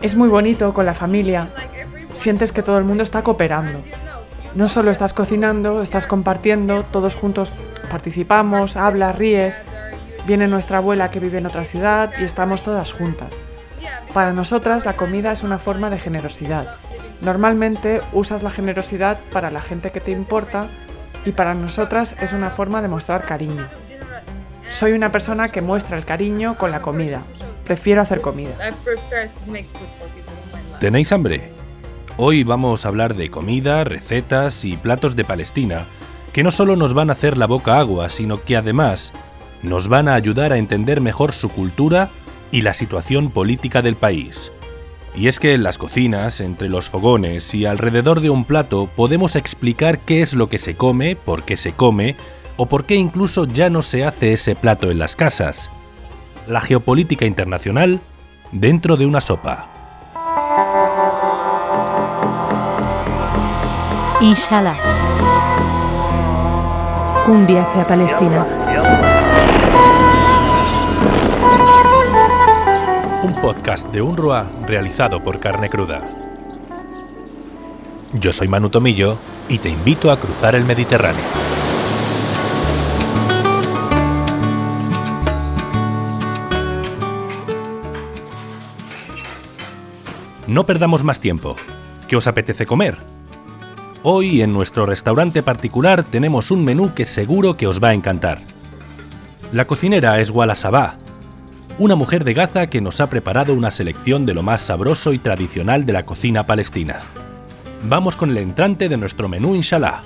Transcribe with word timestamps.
Es 0.00 0.14
muy 0.16 0.28
bonito 0.28 0.72
con 0.72 0.86
la 0.86 0.94
familia. 0.94 1.48
Sientes 2.12 2.52
que 2.52 2.62
todo 2.62 2.78
el 2.78 2.84
mundo 2.84 3.02
está 3.02 3.22
cooperando. 3.22 3.80
No 4.54 4.68
solo 4.68 4.90
estás 4.90 5.12
cocinando, 5.12 5.82
estás 5.82 6.06
compartiendo, 6.06 6.84
todos 6.84 7.16
juntos 7.16 7.52
participamos, 7.90 8.76
hablas, 8.76 9.16
ríes. 9.16 9.60
Viene 10.26 10.48
nuestra 10.48 10.78
abuela 10.78 11.10
que 11.10 11.20
vive 11.20 11.38
en 11.38 11.46
otra 11.46 11.64
ciudad 11.64 12.12
y 12.18 12.24
estamos 12.24 12.62
todas 12.62 12.92
juntas. 12.92 13.40
Para 14.12 14.32
nosotras 14.32 14.84
la 14.86 14.94
comida 14.94 15.32
es 15.32 15.42
una 15.42 15.58
forma 15.58 15.90
de 15.90 15.98
generosidad. 15.98 16.76
Normalmente 17.20 18.00
usas 18.12 18.42
la 18.42 18.50
generosidad 18.50 19.18
para 19.32 19.50
la 19.50 19.60
gente 19.60 19.90
que 19.90 20.00
te 20.00 20.12
importa 20.12 20.68
y 21.24 21.32
para 21.32 21.54
nosotras 21.54 22.16
es 22.20 22.32
una 22.32 22.50
forma 22.50 22.80
de 22.80 22.88
mostrar 22.88 23.26
cariño. 23.26 23.66
Soy 24.68 24.92
una 24.92 25.10
persona 25.10 25.48
que 25.48 25.62
muestra 25.62 25.96
el 25.96 26.04
cariño 26.04 26.56
con 26.56 26.70
la 26.70 26.80
comida. 26.80 27.22
Prefiero 27.64 28.02
hacer 28.02 28.20
comida. 28.20 28.50
¿Tenéis 30.80 31.12
hambre? 31.12 31.50
Hoy 32.16 32.44
vamos 32.44 32.84
a 32.84 32.88
hablar 32.88 33.14
de 33.14 33.30
comida, 33.30 33.84
recetas 33.84 34.64
y 34.64 34.76
platos 34.76 35.16
de 35.16 35.24
Palestina, 35.24 35.86
que 36.32 36.42
no 36.42 36.50
solo 36.50 36.76
nos 36.76 36.94
van 36.94 37.10
a 37.10 37.14
hacer 37.14 37.38
la 37.38 37.46
boca 37.46 37.78
agua, 37.78 38.10
sino 38.10 38.42
que 38.42 38.56
además 38.56 39.12
nos 39.62 39.88
van 39.88 40.08
a 40.08 40.14
ayudar 40.14 40.52
a 40.52 40.58
entender 40.58 41.00
mejor 41.00 41.32
su 41.32 41.48
cultura 41.48 42.10
y 42.52 42.60
la 42.60 42.74
situación 42.74 43.30
política 43.30 43.82
del 43.82 43.96
país. 43.96 44.52
Y 45.16 45.28
es 45.28 45.38
que 45.40 45.54
en 45.54 45.62
las 45.62 45.78
cocinas, 45.78 46.40
entre 46.40 46.68
los 46.68 46.90
fogones 46.90 47.54
y 47.54 47.66
alrededor 47.66 48.20
de 48.20 48.30
un 48.30 48.44
plato 48.44 48.88
podemos 48.94 49.36
explicar 49.36 50.00
qué 50.00 50.22
es 50.22 50.34
lo 50.34 50.48
que 50.48 50.58
se 50.58 50.76
come, 50.76 51.16
por 51.16 51.44
qué 51.44 51.56
se 51.56 51.72
come, 51.72 52.16
o 52.56 52.66
por 52.66 52.84
qué 52.84 52.96
incluso 52.96 53.46
ya 53.46 53.70
no 53.70 53.82
se 53.82 54.04
hace 54.04 54.32
ese 54.32 54.54
plato 54.54 54.90
en 54.90 54.98
las 54.98 55.16
casas. 55.16 55.70
La 56.46 56.60
geopolítica 56.60 57.24
internacional 57.24 58.00
dentro 58.52 58.98
de 58.98 59.06
una 59.06 59.20
sopa. 59.22 59.66
Inshallah. 64.20 64.76
Un 67.28 67.46
viaje 67.46 67.80
a 67.80 67.86
Palestina. 67.86 68.46
Un 73.22 73.34
podcast 73.40 73.88
de 73.88 74.02
UNRWA 74.02 74.46
realizado 74.66 75.24
por 75.24 75.40
Carne 75.40 75.70
Cruda. 75.70 76.02
Yo 78.12 78.32
soy 78.32 78.48
Manu 78.48 78.68
Tomillo 78.68 79.16
y 79.48 79.58
te 79.58 79.70
invito 79.70 80.10
a 80.10 80.20
cruzar 80.20 80.54
el 80.54 80.64
Mediterráneo. 80.64 81.43
No 90.54 90.64
perdamos 90.64 91.02
más 91.02 91.18
tiempo. 91.18 91.56
¿Qué 92.06 92.14
os 92.14 92.28
apetece 92.28 92.64
comer? 92.64 92.96
Hoy 94.04 94.40
en 94.40 94.52
nuestro 94.52 94.86
restaurante 94.86 95.42
particular 95.42 96.04
tenemos 96.04 96.52
un 96.52 96.64
menú 96.64 96.94
que 96.94 97.06
seguro 97.06 97.56
que 97.56 97.66
os 97.66 97.82
va 97.82 97.88
a 97.88 97.92
encantar. 97.92 98.38
La 99.52 99.64
cocinera 99.64 100.20
es 100.20 100.30
Wala 100.30 100.54
Sabah, 100.54 100.94
una 101.80 101.96
mujer 101.96 102.22
de 102.22 102.34
Gaza 102.34 102.68
que 102.68 102.80
nos 102.80 103.00
ha 103.00 103.10
preparado 103.10 103.52
una 103.52 103.72
selección 103.72 104.26
de 104.26 104.34
lo 104.34 104.44
más 104.44 104.60
sabroso 104.60 105.12
y 105.12 105.18
tradicional 105.18 105.86
de 105.86 105.92
la 105.92 106.06
cocina 106.06 106.46
palestina. 106.46 107.00
Vamos 107.82 108.14
con 108.14 108.30
el 108.30 108.38
entrante 108.38 108.88
de 108.88 108.96
nuestro 108.96 109.28
menú 109.28 109.56
Inshallah. 109.56 110.02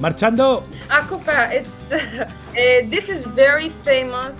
¡Marchando! 0.00 0.64
Eh, 2.54 2.86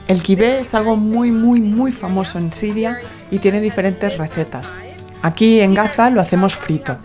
el 0.09 0.23
kibé 0.23 0.61
es 0.61 0.75
algo 0.75 0.97
muy 0.97 1.33
muy 1.33 1.63
muy 1.63 1.93
famoso 1.93 2.39
en 2.39 2.53
Siria 2.53 2.99
y 3.31 3.39
tiene 3.39 3.59
diferentes 3.59 4.19
recetas. 4.19 4.75
Aquí 5.23 5.61
en 5.61 5.75
Gaza 5.75 6.11
lo 6.11 6.21
hacemos 6.21 6.57
frito. 6.57 6.99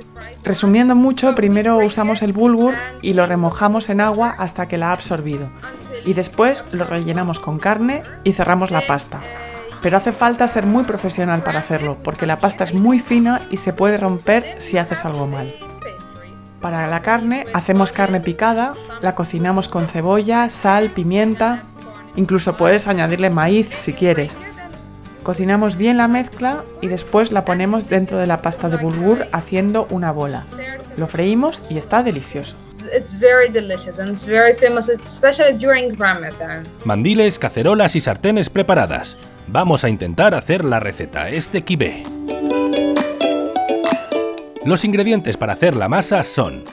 Resumiendo 0.44 0.96
mucho, 0.96 1.36
primero 1.36 1.78
usamos 1.78 2.24
el 2.24 2.34
bulgur 2.34 2.74
y 3.04 3.14
lo 3.14 3.28
remojamos 3.28 3.90
en 3.90 4.02
agua 4.02 4.34
hasta 4.38 4.68
que 4.68 4.78
la 4.78 4.90
ha 4.90 4.94
absorbido. 4.94 5.50
Y 6.04 6.14
después 6.14 6.64
lo 6.72 6.84
rellenamos 6.84 7.40
con 7.40 7.60
carne 7.60 8.02
y 8.24 8.34
cerramos 8.34 8.72
la 8.72 8.82
pasta. 8.88 9.20
Pero 9.84 9.98
hace 9.98 10.14
falta 10.14 10.48
ser 10.48 10.66
muy 10.66 10.84
profesional 10.84 11.44
para 11.44 11.60
hacerlo, 11.60 11.98
porque 12.04 12.26
la 12.26 12.40
pasta 12.40 12.64
es 12.64 12.74
muy 12.74 13.00
fina 13.00 13.42
y 13.52 13.58
se 13.58 13.74
puede 13.74 13.98
romper 13.98 14.56
si 14.58 14.80
haces 14.80 15.06
algo 15.06 15.28
mal. 15.28 15.54
Para 16.60 16.88
la 16.88 17.02
carne 17.04 17.46
hacemos 17.54 17.92
carne 17.92 18.20
picada, 18.20 18.74
la 19.02 19.14
cocinamos 19.14 19.70
con 19.70 19.88
cebolla, 19.88 20.50
sal, 20.50 20.90
pimienta, 20.90 21.64
incluso 22.16 22.58
puedes 22.58 22.88
añadirle 22.88 23.30
maíz 23.30 23.70
si 23.70 23.94
quieres. 23.94 24.40
Cocinamos 25.28 25.76
bien 25.76 25.98
la 25.98 26.08
mezcla 26.08 26.64
y 26.82 26.88
después 26.88 27.34
la 27.34 27.44
ponemos 27.44 27.90
dentro 27.90 28.18
de 28.18 28.28
la 28.28 28.38
pasta 28.38 28.70
de 28.70 28.78
bulgur 28.78 29.28
haciendo 29.34 29.86
una 29.92 30.14
bola. 30.14 30.46
Lo 30.96 31.10
freímos 31.10 31.62
y 31.70 31.78
está 31.78 32.02
delicioso. 32.02 32.56
Mandiles, 36.86 37.40
cacerolas 37.40 37.98
y 37.98 38.00
sartenes 38.00 38.50
preparadas. 38.50 39.18
Vamos 39.50 39.84
a 39.84 39.90
intentar 39.90 40.34
hacer 40.34 40.64
la 40.64 40.80
receta, 40.80 41.28
este 41.28 41.62
kibé. 41.64 42.04
Los 44.64 44.86
ingredientes 44.86 45.36
para 45.36 45.52
hacer 45.52 45.76
la 45.76 45.90
masa 45.90 46.24
son 46.24 46.64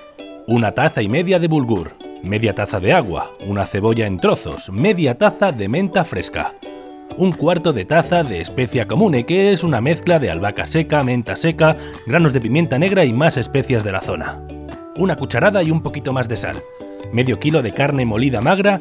una 0.47 0.70
taza 0.70 1.03
y 1.03 1.09
media 1.09 1.41
de 1.41 1.48
bulgur, 1.48 1.94
media 2.22 2.54
taza 2.54 2.78
de 2.78 2.93
agua, 2.93 3.32
una 3.48 3.66
cebolla 3.66 4.06
en 4.06 4.16
trozos, 4.16 4.70
media 4.70 5.19
taza 5.19 5.50
de 5.50 5.69
menta 5.69 6.04
fresca, 6.04 6.54
un 7.16 7.32
cuarto 7.32 7.72
de 7.72 7.84
taza 7.84 8.22
de 8.22 8.41
especia 8.41 8.87
comune, 8.87 9.25
que 9.25 9.53
es 9.53 9.65
una 9.65 9.81
mezcla 9.81 10.19
de 10.19 10.31
albahaca 10.31 10.66
seca, 10.66 11.03
menta 11.03 11.37
seca, 11.37 11.76
granos 12.06 12.32
de 12.32 12.41
pimienta 12.41 12.78
negra 12.78 13.04
y 13.04 13.12
más 13.12 13.37
especias 13.37 13.84
de 13.84 13.92
la 13.92 14.00
zona. 14.00 14.42
Una 14.98 15.16
cucharada 15.16 15.62
y 15.62 15.70
un 15.70 15.82
poquito 15.82 16.12
más 16.12 16.28
de 16.28 16.37
sal, 16.37 16.56
medio 17.12 17.38
kilo 17.38 17.62
de 17.62 17.72
carne 17.72 18.04
molida 18.04 18.41
magra 18.41 18.81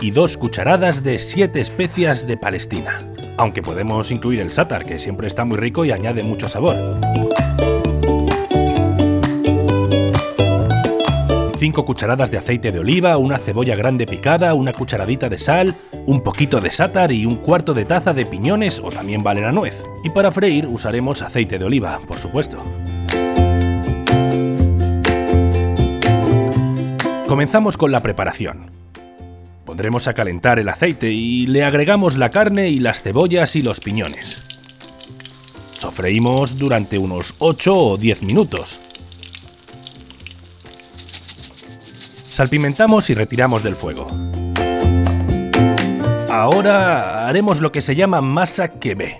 y 0.00 0.10
dos 0.10 0.36
cucharadas 0.36 1.02
de 1.02 1.18
siete 1.18 1.60
especias 1.60 2.26
de 2.26 2.36
Palestina. 2.36 2.98
Aunque 3.36 3.62
podemos 3.62 4.10
incluir 4.10 4.40
el 4.40 4.52
sátar, 4.52 4.84
que 4.84 4.98
siempre 4.98 5.26
está 5.26 5.44
muy 5.44 5.56
rico 5.56 5.84
y 5.84 5.92
añade 5.92 6.22
mucho 6.22 6.48
sabor. 6.48 6.76
5 11.60 11.84
cucharadas 11.84 12.30
de 12.30 12.38
aceite 12.38 12.72
de 12.72 12.78
oliva, 12.78 13.18
una 13.18 13.36
cebolla 13.36 13.76
grande 13.76 14.06
picada, 14.06 14.54
una 14.54 14.72
cucharadita 14.72 15.28
de 15.28 15.36
sal, 15.36 15.76
un 16.06 16.22
poquito 16.22 16.58
de 16.58 16.70
sátar 16.70 17.12
y 17.12 17.26
un 17.26 17.36
cuarto 17.36 17.74
de 17.74 17.84
taza 17.84 18.14
de 18.14 18.24
piñones 18.24 18.80
o 18.82 18.90
también 18.90 19.22
vale 19.22 19.42
la 19.42 19.52
nuez. 19.52 19.84
Y 20.02 20.08
para 20.08 20.32
freír 20.32 20.66
usaremos 20.66 21.20
aceite 21.20 21.58
de 21.58 21.66
oliva, 21.66 22.00
por 22.08 22.16
supuesto. 22.16 22.62
Comenzamos 27.28 27.76
con 27.76 27.92
la 27.92 28.00
preparación. 28.00 28.70
Pondremos 29.66 30.08
a 30.08 30.14
calentar 30.14 30.58
el 30.58 30.68
aceite 30.70 31.12
y 31.12 31.46
le 31.46 31.62
agregamos 31.62 32.16
la 32.16 32.30
carne 32.30 32.70
y 32.70 32.78
las 32.78 33.02
cebollas 33.02 33.54
y 33.54 33.60
los 33.60 33.80
piñones. 33.80 34.42
Sofreímos 35.76 36.56
durante 36.58 36.96
unos 36.96 37.34
8 37.38 37.76
o 37.76 37.96
10 37.98 38.22
minutos. 38.22 38.80
Salpimentamos 42.40 43.10
y 43.10 43.14
retiramos 43.14 43.62
del 43.62 43.76
fuego. 43.76 44.06
Ahora 46.30 47.28
haremos 47.28 47.60
lo 47.60 47.70
que 47.70 47.82
se 47.82 47.94
llama 47.94 48.22
masa 48.22 48.68
quebe. 48.68 49.18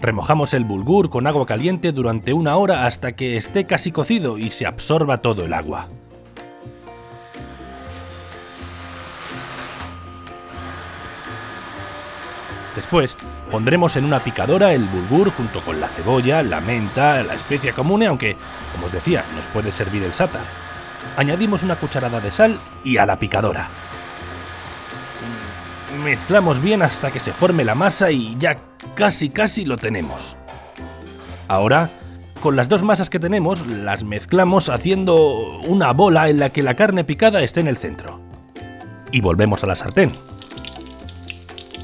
Remojamos 0.00 0.52
el 0.52 0.64
bulgur 0.64 1.10
con 1.10 1.28
agua 1.28 1.46
caliente 1.46 1.92
durante 1.92 2.32
una 2.32 2.56
hora 2.56 2.86
hasta 2.86 3.12
que 3.12 3.36
esté 3.36 3.66
casi 3.66 3.92
cocido 3.92 4.36
y 4.36 4.50
se 4.50 4.66
absorba 4.66 5.18
todo 5.18 5.44
el 5.44 5.52
agua. 5.52 5.86
Después 12.74 13.16
pondremos 13.52 13.94
en 13.94 14.04
una 14.04 14.18
picadora 14.18 14.72
el 14.72 14.86
bulgur 14.86 15.30
junto 15.30 15.60
con 15.60 15.80
la 15.80 15.86
cebolla, 15.86 16.42
la 16.42 16.60
menta, 16.60 17.22
la 17.22 17.34
especia 17.34 17.72
común, 17.74 18.02
aunque, 18.02 18.36
como 18.72 18.86
os 18.86 18.92
decía, 18.92 19.24
nos 19.36 19.46
puede 19.46 19.70
servir 19.70 20.02
el 20.02 20.12
sátar 20.12 20.69
añadimos 21.16 21.62
una 21.62 21.76
cucharada 21.76 22.20
de 22.20 22.30
sal 22.30 22.60
y 22.84 22.96
a 22.96 23.06
la 23.06 23.18
picadora. 23.18 23.68
Mezclamos 26.04 26.62
bien 26.62 26.82
hasta 26.82 27.10
que 27.10 27.20
se 27.20 27.32
forme 27.32 27.64
la 27.64 27.74
masa 27.74 28.10
y 28.10 28.36
ya 28.38 28.56
casi 28.94 29.28
casi 29.28 29.64
lo 29.64 29.76
tenemos. 29.76 30.36
Ahora, 31.48 31.90
con 32.40 32.56
las 32.56 32.68
dos 32.68 32.82
masas 32.82 33.10
que 33.10 33.18
tenemos, 33.18 33.66
las 33.66 34.02
mezclamos 34.04 34.68
haciendo 34.68 35.58
una 35.66 35.92
bola 35.92 36.30
en 36.30 36.38
la 36.38 36.50
que 36.50 36.62
la 36.62 36.74
carne 36.74 37.04
picada 37.04 37.42
esté 37.42 37.60
en 37.60 37.68
el 37.68 37.76
centro. 37.76 38.20
Y 39.12 39.20
volvemos 39.20 39.62
a 39.62 39.66
la 39.66 39.74
sartén. 39.74 40.12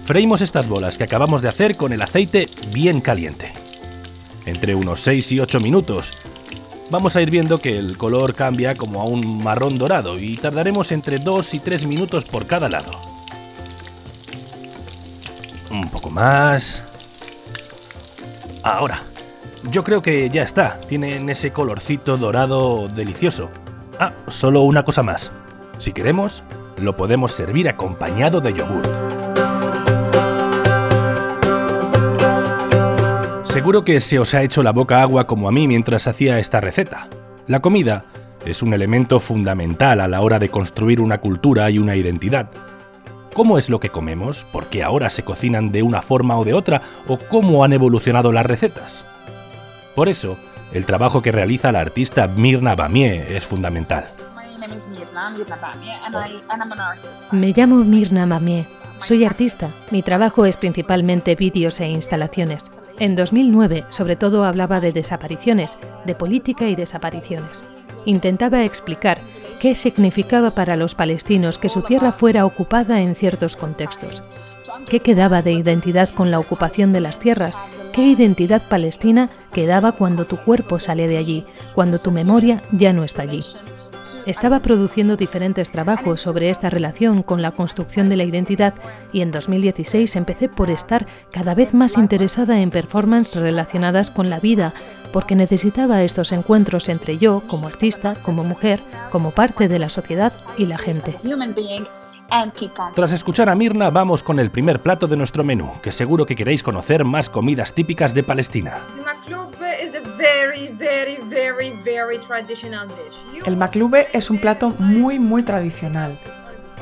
Freímos 0.05 0.40
estas 0.40 0.69
bolas 0.69 0.96
que 0.96 1.05
acabamos 1.05 1.43
de 1.43 1.49
hacer 1.49 1.76
con 1.76 1.93
el 1.93 2.00
aceite 2.00 2.49
bien 2.73 3.00
caliente. 3.00 3.52
Entre 4.46 4.76
unos 4.76 5.00
6 5.00 5.32
y 5.32 5.40
8 5.40 5.58
minutos, 5.58 6.12
vamos 6.91 7.17
a 7.17 7.23
ir 7.23 7.31
viendo 7.31 7.59
que 7.59 7.79
el 7.79 7.97
color 7.97 8.35
cambia 8.35 8.75
como 8.75 9.00
a 9.00 9.05
un 9.05 9.43
marrón 9.43 9.77
dorado 9.77 10.19
y 10.19 10.37
tardaremos 10.37 10.93
entre 10.93 11.19
2 11.19 11.55
y 11.55 11.61
3 11.61 11.87
minutos 11.87 12.25
por 12.25 12.47
cada 12.47 12.69
lado. 12.69 12.91
Un 15.71 15.88
poco 15.88 16.11
más. 16.11 16.83
Ahora. 18.62 19.03
Yo 19.71 19.83
creo 19.83 20.00
que 20.00 20.31
ya 20.31 20.43
está. 20.43 20.81
Tienen 20.83 21.29
ese 21.29 21.53
colorcito 21.53 22.17
dorado 22.17 22.88
delicioso. 22.88 23.50
Ah, 23.99 24.12
solo 24.29 24.62
una 24.62 24.85
cosa 24.85 25.03
más. 25.03 25.33
Si 25.79 25.93
queremos, 25.93 26.44
lo 26.81 26.97
podemos 26.97 27.33
servir 27.33 27.69
acompañado 27.69 28.41
de 28.41 28.53
yogur. 28.53 29.06
Seguro 33.56 33.85
que 33.85 34.00
se 34.00 34.19
os 34.19 34.35
ha 34.35 34.43
hecho 34.43 34.62
la 34.62 34.70
boca 34.70 35.00
agua 35.00 35.26
como 35.26 35.49
a 35.49 35.50
mí 35.50 35.67
mientras 35.67 36.06
hacía 36.06 36.38
esta 36.38 36.61
receta. 36.61 37.08
La 37.47 37.61
comida 37.61 38.05
es 38.44 38.62
un 38.62 38.75
elemento 38.75 39.19
fundamental 39.19 40.03
a 40.03 40.08
la 40.08 40.20
hora 40.20 40.38
de 40.38 40.50
construir 40.50 41.00
una 41.00 41.23
cultura 41.23 41.70
y 41.70 41.79
una 41.79 41.97
identidad. 41.97 42.50
¿Cómo 43.32 43.56
es 43.56 43.70
lo 43.70 43.81
que 43.81 43.88
comemos? 43.88 44.44
¿Por 44.53 44.67
qué 44.67 44.82
ahora 44.82 45.08
se 45.08 45.23
cocinan 45.23 45.73
de 45.73 45.82
una 45.82 46.03
forma 46.03 46.37
o 46.37 46.44
de 46.44 46.53
otra? 46.53 46.82
¿O 47.08 47.17
cómo 47.17 47.64
han 47.64 47.73
evolucionado 47.73 48.31
las 48.31 48.44
recetas? 48.44 49.06
Por 49.94 50.11
eso, 50.11 50.37
el 50.75 50.85
trabajo 50.85 51.23
que 51.23 51.32
realiza 51.32 51.73
la 51.73 51.81
artista 51.81 52.29
Mirna 52.29 52.75
Bamier 52.75 53.32
es 53.32 53.47
fundamental. 53.47 54.11
Me 57.32 57.55
llamo 57.56 57.76
Mirna 57.76 58.26
Bamier. 58.26 58.67
Soy 58.99 59.25
artista. 59.25 59.70
Mi 59.91 60.02
trabajo 60.02 60.44
es 60.44 60.59
principalmente 60.59 61.35
vídeos 61.37 61.81
e 61.81 61.88
instalaciones. 61.88 62.62
En 62.99 63.15
2009, 63.15 63.85
sobre 63.91 64.17
todo, 64.17 64.45
hablaba 64.45 64.81
de 64.81 64.93
desapariciones, 64.93 65.77
de 66.07 66.15
política 66.15 66.67
y 66.69 66.77
desapariciones. 66.77 67.63
Intentaba 68.07 68.65
explicar 68.65 69.19
qué 69.61 69.75
significaba 69.75 70.53
para 70.53 70.77
los 70.77 70.95
palestinos 70.95 71.59
que 71.59 71.69
su 71.69 71.83
tierra 71.83 72.13
fuera 72.13 72.47
ocupada 72.47 73.03
en 73.03 73.15
ciertos 73.15 73.55
contextos. 73.55 74.23
¿Qué 74.89 75.01
quedaba 75.01 75.43
de 75.43 75.53
identidad 75.53 76.09
con 76.09 76.31
la 76.31 76.39
ocupación 76.39 76.93
de 76.95 77.01
las 77.01 77.19
tierras? 77.19 77.61
¿Qué 77.93 78.03
identidad 78.03 78.63
palestina 78.67 79.31
quedaba 79.53 79.93
cuando 79.93 80.25
tu 80.27 80.39
cuerpo 80.39 80.79
sale 80.79 81.07
de 81.07 81.19
allí, 81.19 81.45
cuando 81.75 81.99
tu 81.99 82.13
memoria 82.13 82.63
ya 82.73 82.93
no 82.95 83.05
está 83.05 83.23
allí? 83.23 83.43
Estaba 84.26 84.58
produciendo 84.58 85.17
diferentes 85.17 85.70
trabajos 85.70 86.20
sobre 86.20 86.50
esta 86.50 86.69
relación 86.69 87.23
con 87.23 87.43
la 87.43 87.52
construcción 87.52 88.08
de 88.08 88.17
la 88.17 88.25
identidad 88.25 88.75
y 89.12 89.20
en 89.20 89.31
2016 89.31 90.17
empecé 90.17 90.49
por 90.49 90.69
estar 90.69 91.06
cada 91.31 91.55
vez 91.55 91.75
más 91.75 91.96
interesada 91.96 92.61
en 92.61 92.70
performances 92.70 93.40
relacionadas 93.40 94.11
con 94.11 94.28
la 94.28 94.40
vida, 94.40 94.75
porque 95.12 95.37
necesitaba 95.37 96.02
estos 96.02 96.32
encuentros 96.32 96.88
entre 96.88 97.19
yo, 97.19 97.44
como 97.46 97.69
artista, 97.69 98.14
como 98.23 98.43
mujer, 98.43 98.82
como 99.12 99.31
parte 99.31 99.69
de 99.69 99.78
la 99.78 99.88
sociedad 99.90 100.32
y 100.58 100.67
la 100.67 100.76
gente. 100.76 101.17
Tras 102.96 103.12
escuchar 103.12 103.49
a 103.49 103.55
Mirna, 103.55 103.90
vamos 103.90 104.25
con 104.25 104.40
el 104.40 104.50
primer 104.50 104.81
plato 104.81 105.06
de 105.06 105.17
nuestro 105.17 105.44
menú, 105.44 105.70
que 105.81 105.93
seguro 105.93 106.26
que 106.26 106.34
queréis 106.34 106.64
conocer 106.64 107.05
más 107.05 107.31
comidas 107.31 107.73
típicas 107.73 108.12
de 108.12 108.25
Palestina. 108.25 108.78
El 113.45 113.57
maklube 113.57 114.09
es 114.13 114.31
un 114.31 114.39
plato 114.39 114.75
muy 114.79 115.19
muy 115.19 115.43
tradicional. 115.43 116.19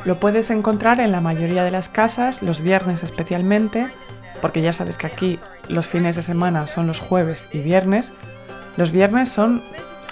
Lo 0.05 0.21
puedes 0.21 0.51
encontrar 0.51 1.01
en 1.01 1.13
la 1.13 1.21
mayoría 1.21 1.65
de 1.65 1.71
las 1.71 1.89
casas, 1.89 2.43
los 2.43 2.61
viernes 2.61 3.03
especialmente, 3.03 3.89
porque 4.43 4.63
ya 4.63 4.73
sabes 4.73 4.99
que 4.99 5.07
aquí 5.07 5.39
los 5.69 5.87
fines 5.87 6.17
de 6.17 6.23
semana 6.23 6.67
son 6.67 6.87
los 6.87 7.01
jueves 7.01 7.49
y 7.53 7.61
viernes. 7.61 8.13
Los 8.77 8.91
viernes 8.91 9.31
son 9.31 9.63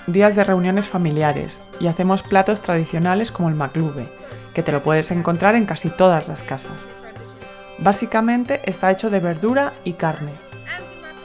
días 0.06 0.34
de 0.34 0.44
reuniones 0.44 0.88
familiares 0.88 1.62
y 1.78 1.88
hacemos 1.88 2.22
platos 2.22 2.60
tradicionales 2.60 3.30
como 3.30 3.48
el 3.48 3.54
maklube 3.54 4.08
que 4.54 4.62
te 4.62 4.72
lo 4.72 4.82
puedes 4.82 5.10
encontrar 5.10 5.54
en 5.54 5.66
casi 5.66 5.90
todas 5.90 6.28
las 6.28 6.42
casas. 6.42 6.88
Básicamente 7.78 8.60
está 8.64 8.90
hecho 8.90 9.10
de 9.10 9.20
verdura 9.20 9.72
y 9.84 9.94
carne. 9.94 10.32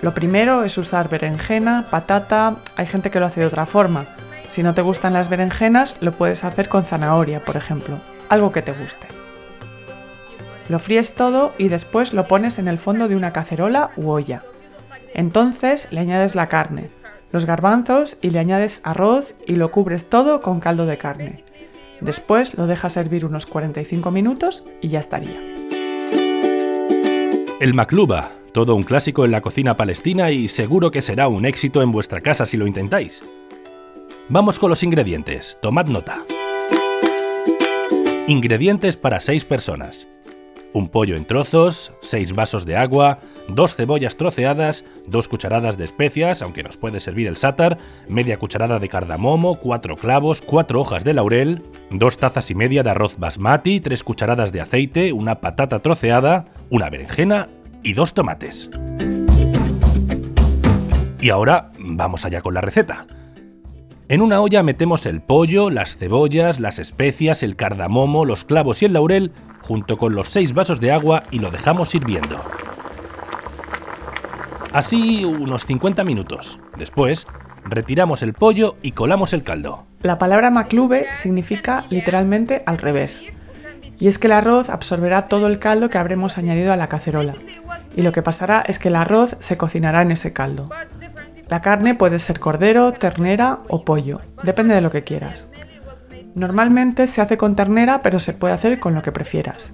Lo 0.02 0.14
primero 0.14 0.64
es 0.64 0.78
usar 0.78 1.10
berenjena, 1.10 1.88
patata, 1.90 2.58
hay 2.76 2.86
gente 2.86 3.10
que 3.10 3.20
lo 3.20 3.26
hace 3.26 3.40
de 3.40 3.48
otra 3.48 3.66
forma. 3.66 4.06
Si 4.48 4.64
no 4.64 4.74
te 4.74 4.82
gustan 4.82 5.14
las 5.14 5.30
berenjenas, 5.30 5.98
lo 6.02 6.12
puedes 6.12 6.44
hacer 6.44 6.70
con 6.70 6.86
zanahoria, 6.86 7.44
por 7.44 7.58
ejemplo, 7.58 8.00
algo 8.30 8.52
que 8.52 8.62
te 8.62 8.72
guste. 8.72 9.08
Lo 10.70 10.80
fríes 10.80 11.16
todo 11.16 11.54
y 11.58 11.70
después 11.70 12.14
lo 12.14 12.28
pones 12.28 12.60
en 12.60 12.68
el 12.68 12.78
fondo 12.78 13.08
de 13.08 13.16
una 13.16 13.34
cacerola 13.34 13.92
u 13.96 14.10
olla. 14.10 14.44
Entonces 15.14 15.88
le 15.92 16.02
añades 16.02 16.36
la 16.36 16.48
carne, 16.48 16.90
los 17.32 17.46
garbanzos 17.46 18.18
y 18.22 18.30
le 18.30 18.40
añades 18.40 18.82
arroz 18.84 19.34
y 19.46 19.56
lo 19.56 19.72
cubres 19.72 20.10
todo 20.10 20.42
con 20.42 20.60
caldo 20.60 20.86
de 20.86 20.98
carne. 20.98 21.44
Después 22.02 22.56
lo 22.56 22.68
dejas 22.68 22.94
servir 22.94 23.26
unos 23.26 23.46
45 23.46 24.12
minutos 24.12 24.64
y 24.82 24.90
ya 24.90 25.00
estaría. 25.00 25.40
El 27.60 27.74
makluba, 27.74 28.30
todo 28.58 28.74
un 28.74 28.82
clásico 28.82 29.24
en 29.24 29.30
la 29.30 29.42
cocina 29.42 29.78
palestina 29.78 30.32
y 30.32 30.48
seguro 30.48 30.90
que 30.90 31.04
será 31.04 31.28
un 31.28 31.46
éxito 31.46 31.84
en 31.84 31.92
vuestra 31.92 32.22
casa 32.22 32.44
si 32.44 32.58
lo 32.58 32.66
intentáis. 32.66 33.22
Vamos 34.30 34.58
con 34.58 34.72
los 34.72 34.82
ingredientes, 34.82 35.60
tomad 35.62 35.86
nota. 35.86 36.24
Ingredientes 38.28 38.98
para 38.98 39.20
6 39.20 39.46
personas 39.46 40.08
un 40.74 40.90
pollo 40.90 41.16
en 41.16 41.26
trozos, 41.26 41.92
6 42.02 42.34
vasos 42.34 42.66
de 42.66 42.76
agua, 42.76 43.20
dos 43.48 43.76
cebollas 43.76 44.18
troceadas, 44.18 44.84
dos 45.08 45.28
cucharadas 45.28 45.78
de 45.78 45.86
especias, 45.86 46.42
aunque 46.42 46.62
nos 46.62 46.78
puede 46.78 47.00
servir 47.00 47.28
el 47.28 47.38
sátar, 47.38 47.78
media 48.08 48.38
cucharada 48.38 48.78
de 48.78 48.90
cardamomo, 48.90 49.56
cuatro 49.56 49.96
clavos, 49.96 50.42
cuatro 50.42 50.82
hojas 50.82 51.04
de 51.04 51.14
laurel, 51.14 51.64
dos 51.90 52.18
tazas 52.18 52.52
y 52.52 52.56
media 52.56 52.84
de 52.84 52.92
arroz 52.92 53.18
basmati, 53.18 53.80
tres 53.80 54.04
cucharadas 54.04 54.52
de 54.52 54.62
aceite, 54.62 55.14
una 55.14 55.42
patata 55.42 55.80
troceada, 55.80 56.46
una 56.70 56.90
berenjena 56.90 57.48
y 57.84 57.94
dos 57.94 58.14
tomates. 58.14 58.70
Y 61.20 61.30
ahora 61.30 61.72
vamos 61.80 62.26
allá 62.26 62.42
con 62.42 62.54
la 62.54 62.62
receta. 62.62 63.06
En 64.10 64.22
una 64.22 64.40
olla 64.40 64.64
metemos 64.64 65.06
el 65.06 65.22
pollo, 65.22 65.70
las 65.70 65.98
cebollas, 65.98 66.60
las 66.60 66.80
especias, 66.80 67.44
el 67.44 67.58
cardamomo, 67.58 68.24
los 68.24 68.46
clavos 68.46 68.82
y 68.82 68.86
el 68.86 68.94
laurel 68.94 69.34
junto 69.62 69.98
con 69.98 70.16
los 70.16 70.30
6 70.30 70.54
vasos 70.54 70.80
de 70.80 70.92
agua 70.92 71.24
y 71.30 71.40
lo 71.40 71.52
dejamos 71.52 71.94
hirviendo. 71.94 72.40
Así 74.72 75.26
unos 75.26 75.66
50 75.66 76.06
minutos. 76.06 76.60
Después, 76.78 77.28
retiramos 77.66 78.22
el 78.22 78.34
pollo 78.34 78.78
y 78.82 78.94
colamos 78.94 79.34
el 79.34 79.44
caldo. 79.44 79.86
La 80.04 80.18
palabra 80.18 80.52
maclube 80.52 81.08
significa 81.14 81.86
literalmente 81.90 82.64
al 82.66 82.78
revés. 82.78 83.26
Y 84.00 84.08
es 84.08 84.20
que 84.20 84.28
el 84.28 84.34
arroz 84.34 84.70
absorberá 84.70 85.28
todo 85.28 85.48
el 85.48 85.60
caldo 85.60 85.90
que 85.90 85.98
habremos 85.98 86.38
añadido 86.38 86.72
a 86.72 86.78
la 86.78 86.88
cacerola. 86.88 87.34
Y 87.96 88.04
lo 88.04 88.12
que 88.12 88.22
pasará 88.22 88.64
es 88.68 88.80
que 88.80 88.90
el 88.90 88.96
arroz 88.96 89.36
se 89.40 89.58
cocinará 89.58 90.02
en 90.02 90.12
ese 90.12 90.34
caldo. 90.34 90.70
La 91.48 91.62
carne 91.62 91.96
puede 91.96 92.20
ser 92.20 92.40
cordero, 92.40 92.92
ternera 92.92 93.60
o 93.70 93.84
pollo, 93.84 94.22
depende 94.44 94.76
de 94.76 94.82
lo 94.82 94.92
que 94.92 95.04
quieras. 95.04 95.50
Normalmente 96.36 97.08
se 97.08 97.22
hace 97.22 97.38
con 97.38 97.56
ternera, 97.56 98.02
pero 98.02 98.20
se 98.20 98.34
puede 98.34 98.54
hacer 98.54 98.80
con 98.80 98.94
lo 98.94 99.02
que 99.02 99.12
prefieras. 99.12 99.74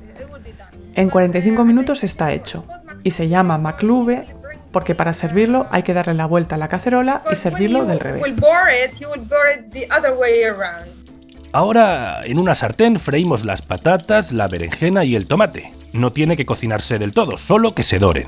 En 0.95 1.09
45 1.09 1.65
minutos 1.65 2.03
está 2.03 2.31
hecho 2.31 2.65
y 3.03 3.12
se 3.12 3.27
llama 3.27 3.57
maclube 3.57 4.27
porque 4.71 4.95
para 4.95 5.13
servirlo 5.13 5.67
hay 5.71 5.83
que 5.83 5.93
darle 5.93 6.13
la 6.13 6.25
vuelta 6.25 6.55
a 6.55 6.57
la 6.57 6.67
cacerola 6.67 7.24
y 7.31 7.36
servirlo 7.36 7.86
del 7.86 8.00
revés. 8.00 8.24
Ahora 11.53 12.25
en 12.25 12.39
una 12.39 12.55
sartén 12.55 13.00
freímos 13.00 13.45
las 13.45 13.62
patatas, 13.62 14.31
la 14.31 14.48
berenjena 14.48 15.05
y 15.05 15.15
el 15.15 15.27
tomate. 15.27 15.72
No 15.93 16.12
tiene 16.12 16.36
que 16.36 16.48
cocinarse 16.48 16.98
del 16.98 17.13
todo, 17.13 17.38
solo 17.38 17.75
que 17.75 17.83
se 17.83 18.00
doren. 18.00 18.27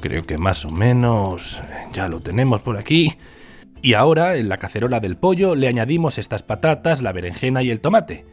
Creo 0.00 0.24
que 0.24 0.38
más 0.38 0.64
o 0.64 0.70
menos 0.70 1.60
ya 1.92 2.06
lo 2.08 2.20
tenemos 2.20 2.62
por 2.62 2.78
aquí. 2.78 3.14
Y 3.82 3.94
ahora, 3.94 4.36
en 4.36 4.48
la 4.48 4.58
cacerola 4.58 5.00
del 5.00 5.16
pollo, 5.16 5.56
le 5.56 5.66
añadimos 5.66 6.18
estas 6.18 6.44
patatas, 6.44 7.02
la 7.02 7.10
berenjena 7.10 7.64
y 7.64 7.70
el 7.70 7.80
tomate. 7.80 8.24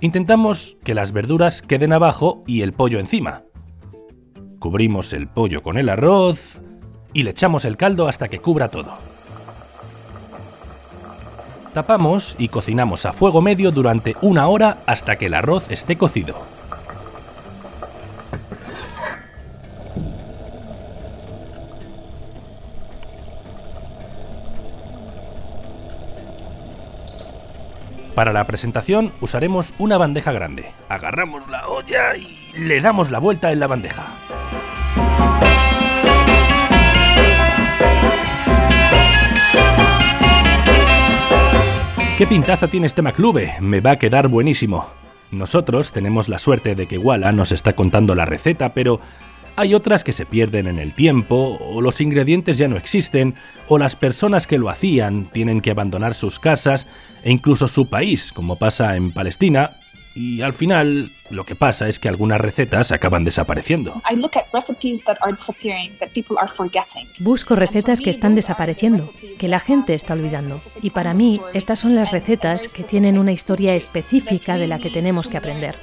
Intentamos 0.00 0.78
que 0.82 0.94
las 0.94 1.12
verduras 1.12 1.60
queden 1.60 1.92
abajo 1.92 2.42
y 2.46 2.62
el 2.62 2.72
pollo 2.72 3.00
encima. 3.00 3.42
Cubrimos 4.60 5.12
el 5.12 5.28
pollo 5.28 5.62
con 5.62 5.76
el 5.76 5.90
arroz 5.90 6.62
y 7.12 7.22
le 7.22 7.30
echamos 7.30 7.64
el 7.64 7.76
caldo 7.76 8.08
hasta 8.08 8.28
que 8.28 8.38
cubra 8.38 8.68
todo. 8.68 8.96
Tapamos 11.74 12.34
y 12.38 12.48
cocinamos 12.48 13.06
a 13.06 13.12
fuego 13.12 13.40
medio 13.40 13.70
durante 13.70 14.16
una 14.20 14.48
hora 14.48 14.78
hasta 14.86 15.16
que 15.16 15.26
el 15.26 15.34
arroz 15.34 15.70
esté 15.70 15.96
cocido. 15.96 16.34
Para 28.18 28.32
la 28.32 28.42
presentación 28.48 29.12
usaremos 29.20 29.72
una 29.78 29.96
bandeja 29.96 30.32
grande. 30.32 30.72
Agarramos 30.88 31.46
la 31.48 31.68
olla 31.68 32.16
y 32.16 32.50
le 32.56 32.80
damos 32.80 33.12
la 33.12 33.20
vuelta 33.20 33.52
en 33.52 33.60
la 33.60 33.68
bandeja. 33.68 34.06
¿Qué 42.18 42.26
pintaza 42.26 42.66
tiene 42.66 42.88
este 42.88 43.00
maclube? 43.00 43.54
Me 43.60 43.80
va 43.80 43.92
a 43.92 43.98
quedar 44.00 44.26
buenísimo. 44.26 44.90
Nosotros 45.30 45.92
tenemos 45.92 46.28
la 46.28 46.40
suerte 46.40 46.74
de 46.74 46.88
que 46.88 46.98
Walla 46.98 47.30
nos 47.30 47.52
está 47.52 47.74
contando 47.74 48.16
la 48.16 48.24
receta, 48.24 48.74
pero 48.74 48.98
hay 49.54 49.72
otras 49.72 50.02
que 50.02 50.10
se 50.10 50.26
pierden 50.26 50.66
en 50.66 50.80
el 50.80 50.94
tiempo, 50.94 51.56
o 51.60 51.80
los 51.80 52.00
ingredientes 52.00 52.58
ya 52.58 52.66
no 52.66 52.76
existen, 52.76 53.36
o 53.68 53.78
las 53.78 53.94
personas 53.94 54.48
que 54.48 54.58
lo 54.58 54.68
hacían 54.68 55.30
tienen 55.30 55.60
que 55.60 55.70
abandonar 55.70 56.14
sus 56.14 56.40
casas 56.40 56.88
e 57.22 57.30
incluso 57.30 57.68
su 57.68 57.86
país, 57.86 58.32
como 58.32 58.56
pasa 58.56 58.96
en 58.96 59.12
Palestina, 59.12 59.76
y 60.18 60.42
al 60.42 60.52
final 60.52 61.12
lo 61.30 61.46
que 61.46 61.54
pasa 61.54 61.86
es 61.86 62.00
que 62.00 62.08
algunas 62.08 62.40
recetas 62.40 62.90
acaban 62.90 63.22
desapareciendo. 63.22 64.02
Busco 67.20 67.54
recetas 67.54 68.00
que 68.00 68.10
están 68.10 68.34
desapareciendo, 68.34 69.12
que 69.38 69.46
la 69.46 69.60
gente 69.60 69.94
está 69.94 70.14
olvidando. 70.14 70.60
Y 70.82 70.90
para 70.90 71.14
mí, 71.14 71.40
estas 71.54 71.78
son 71.78 71.94
las 71.94 72.10
recetas 72.10 72.66
que 72.66 72.82
tienen 72.82 73.16
una 73.16 73.30
historia 73.30 73.76
específica 73.76 74.56
de 74.56 74.66
la 74.66 74.80
que 74.80 74.90
tenemos 74.90 75.28
que 75.28 75.36
aprender. 75.36 75.76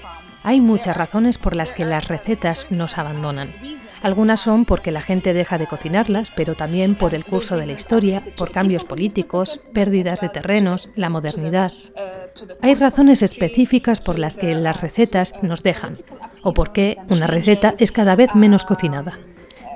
Hay 0.44 0.60
muchas 0.60 0.98
razones 0.98 1.38
por 1.38 1.56
las 1.56 1.72
que 1.72 1.86
las 1.86 2.10
recetas 2.10 2.68
nos 2.72 2.98
abandonan. 2.98 3.54
Algunas 4.02 4.40
son 4.40 4.66
porque 4.66 4.92
la 4.92 5.02
gente 5.02 5.34
deja 5.34 5.58
de 5.58 5.68
cocinarlas, 5.68 6.32
pero 6.36 6.56
también 6.56 6.96
por 6.96 7.16
el 7.16 7.26
curso 7.26 7.58
de 7.58 7.66
la 7.66 7.74
historia, 7.74 8.22
por 8.38 8.52
cambios 8.52 8.86
políticos, 8.86 9.60
pérdidas 9.74 10.22
de 10.22 10.30
terrenos, 10.30 10.90
la 10.96 11.10
modernidad. 11.10 11.72
Hay 12.62 12.76
razones 12.76 13.22
específicas 13.22 14.02
por 14.02 14.20
las 14.20 14.38
que 14.38 14.54
las 14.56 14.82
recetas 14.82 15.34
nos 15.42 15.64
dejan, 15.64 15.96
o 16.44 16.54
por 16.54 16.72
qué 16.72 16.98
una 17.10 17.28
receta 17.28 17.74
es 17.80 17.92
cada 17.92 18.16
vez 18.16 18.36
menos 18.36 18.66
cocinada. 18.66 19.20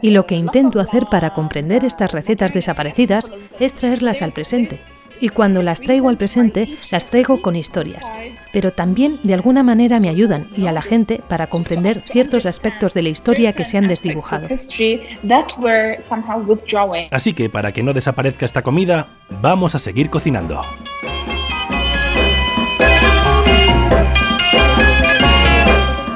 Y 0.01 0.11
lo 0.11 0.25
que 0.25 0.35
intento 0.35 0.79
hacer 0.79 1.05
para 1.05 1.33
comprender 1.33 1.83
estas 1.83 2.11
recetas 2.11 2.53
desaparecidas 2.53 3.31
es 3.59 3.73
traerlas 3.73 4.21
al 4.21 4.31
presente, 4.31 4.79
y 5.21 5.29
cuando 5.29 5.61
las 5.61 5.81
traigo 5.81 6.09
al 6.09 6.17
presente, 6.17 6.77
las 6.91 7.05
traigo 7.05 7.41
con 7.41 7.55
historias, 7.55 8.09
pero 8.51 8.71
también 8.71 9.19
de 9.23 9.33
alguna 9.33 9.63
manera 9.63 9.99
me 9.99 10.09
ayudan 10.09 10.47
y 10.55 10.67
a 10.67 10.71
la 10.71 10.81
gente 10.81 11.21
para 11.27 11.47
comprender 11.47 12.01
ciertos 12.05 12.45
aspectos 12.45 12.93
de 12.93 13.03
la 13.03 13.09
historia 13.09 13.53
que 13.53 13.65
se 13.65 13.77
han 13.77 13.87
desdibujado. 13.87 14.47
Así 17.11 17.33
que 17.33 17.49
para 17.49 17.71
que 17.71 17.83
no 17.83 17.93
desaparezca 17.93 18.45
esta 18.45 18.61
comida, 18.61 19.07
vamos 19.41 19.75
a 19.75 19.79
seguir 19.79 20.09
cocinando. 20.09 20.61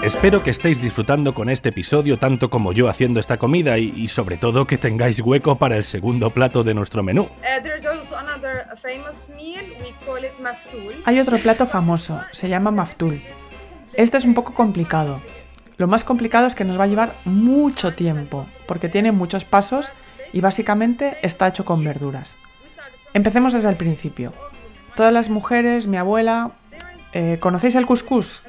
Espero 0.03 0.43
que 0.43 0.49
estéis 0.49 0.81
disfrutando 0.81 1.33
con 1.33 1.47
este 1.47 1.69
episodio 1.69 2.19
tanto 2.19 2.49
como 2.49 2.73
yo 2.73 2.89
haciendo 2.89 3.21
esta 3.21 3.37
comida 3.37 3.77
y, 3.77 4.09
sobre 4.09 4.35
todo 4.35 4.67
que 4.67 4.77
tengáis 4.77 5.21
hueco 5.21 5.57
para 5.57 5.77
el 5.77 5.85
segundo 5.85 6.29
plato 6.29 6.61
de 6.61 6.73
nuestro 6.73 7.03
menú. 7.03 7.29
Hay 11.05 11.19
otro 11.19 11.37
plato 11.37 11.65
famoso, 11.65 12.19
se 12.33 12.49
llama 12.49 12.69
maftul. 12.69 13.21
Este 13.93 14.17
es 14.17 14.25
un 14.25 14.33
poco 14.33 14.53
complicado. 14.53 15.21
Lo 15.77 15.87
más 15.87 16.03
complicado 16.03 16.47
es 16.47 16.55
que 16.55 16.65
nos 16.65 16.77
va 16.77 16.83
a 16.83 16.87
llevar 16.87 17.15
mucho 17.23 17.93
tiempo, 17.93 18.45
porque 18.67 18.89
tiene 18.89 19.13
muchos 19.13 19.45
pasos 19.45 19.93
y 20.33 20.41
básicamente 20.41 21.15
está 21.21 21.47
hecho 21.47 21.63
con 21.63 21.81
verduras. 21.81 22.37
Empecemos 23.13 23.53
desde 23.53 23.69
el 23.69 23.77
principio. 23.77 24.33
Todas 24.97 25.13
las 25.13 25.29
mujeres, 25.29 25.87
mi 25.87 25.95
abuela, 25.95 26.51
eh, 27.13 27.37
¿conocéis 27.39 27.75
el 27.75 27.85
couscous? 27.85 28.43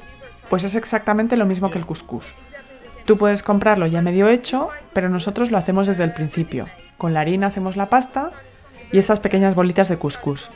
Pues 0.49 0.63
es 0.63 0.75
exactamente 0.75 1.37
lo 1.37 1.45
mismo 1.45 1.69
que 1.69 1.77
el 1.77 1.85
couscous. 1.85 2.33
Tú 3.05 3.17
puedes 3.17 3.43
comprarlo 3.43 3.85
ya 3.85 4.01
medio 4.01 4.27
hecho, 4.27 4.69
pero 4.93 5.09
nosotros 5.09 5.51
lo 5.51 5.57
hacemos 5.57 5.87
desde 5.87 6.03
el 6.03 6.13
principio. 6.13 6.67
Con 6.97 7.13
la 7.13 7.19
harina 7.19 7.47
hacemos 7.47 7.75
la 7.75 7.89
pasta 7.89 8.31
y 8.91 8.97
esas 8.97 9.19
pequeñas 9.19 9.55
bolitas 9.55 9.89
de 9.89 9.97
couscous. 9.97 10.49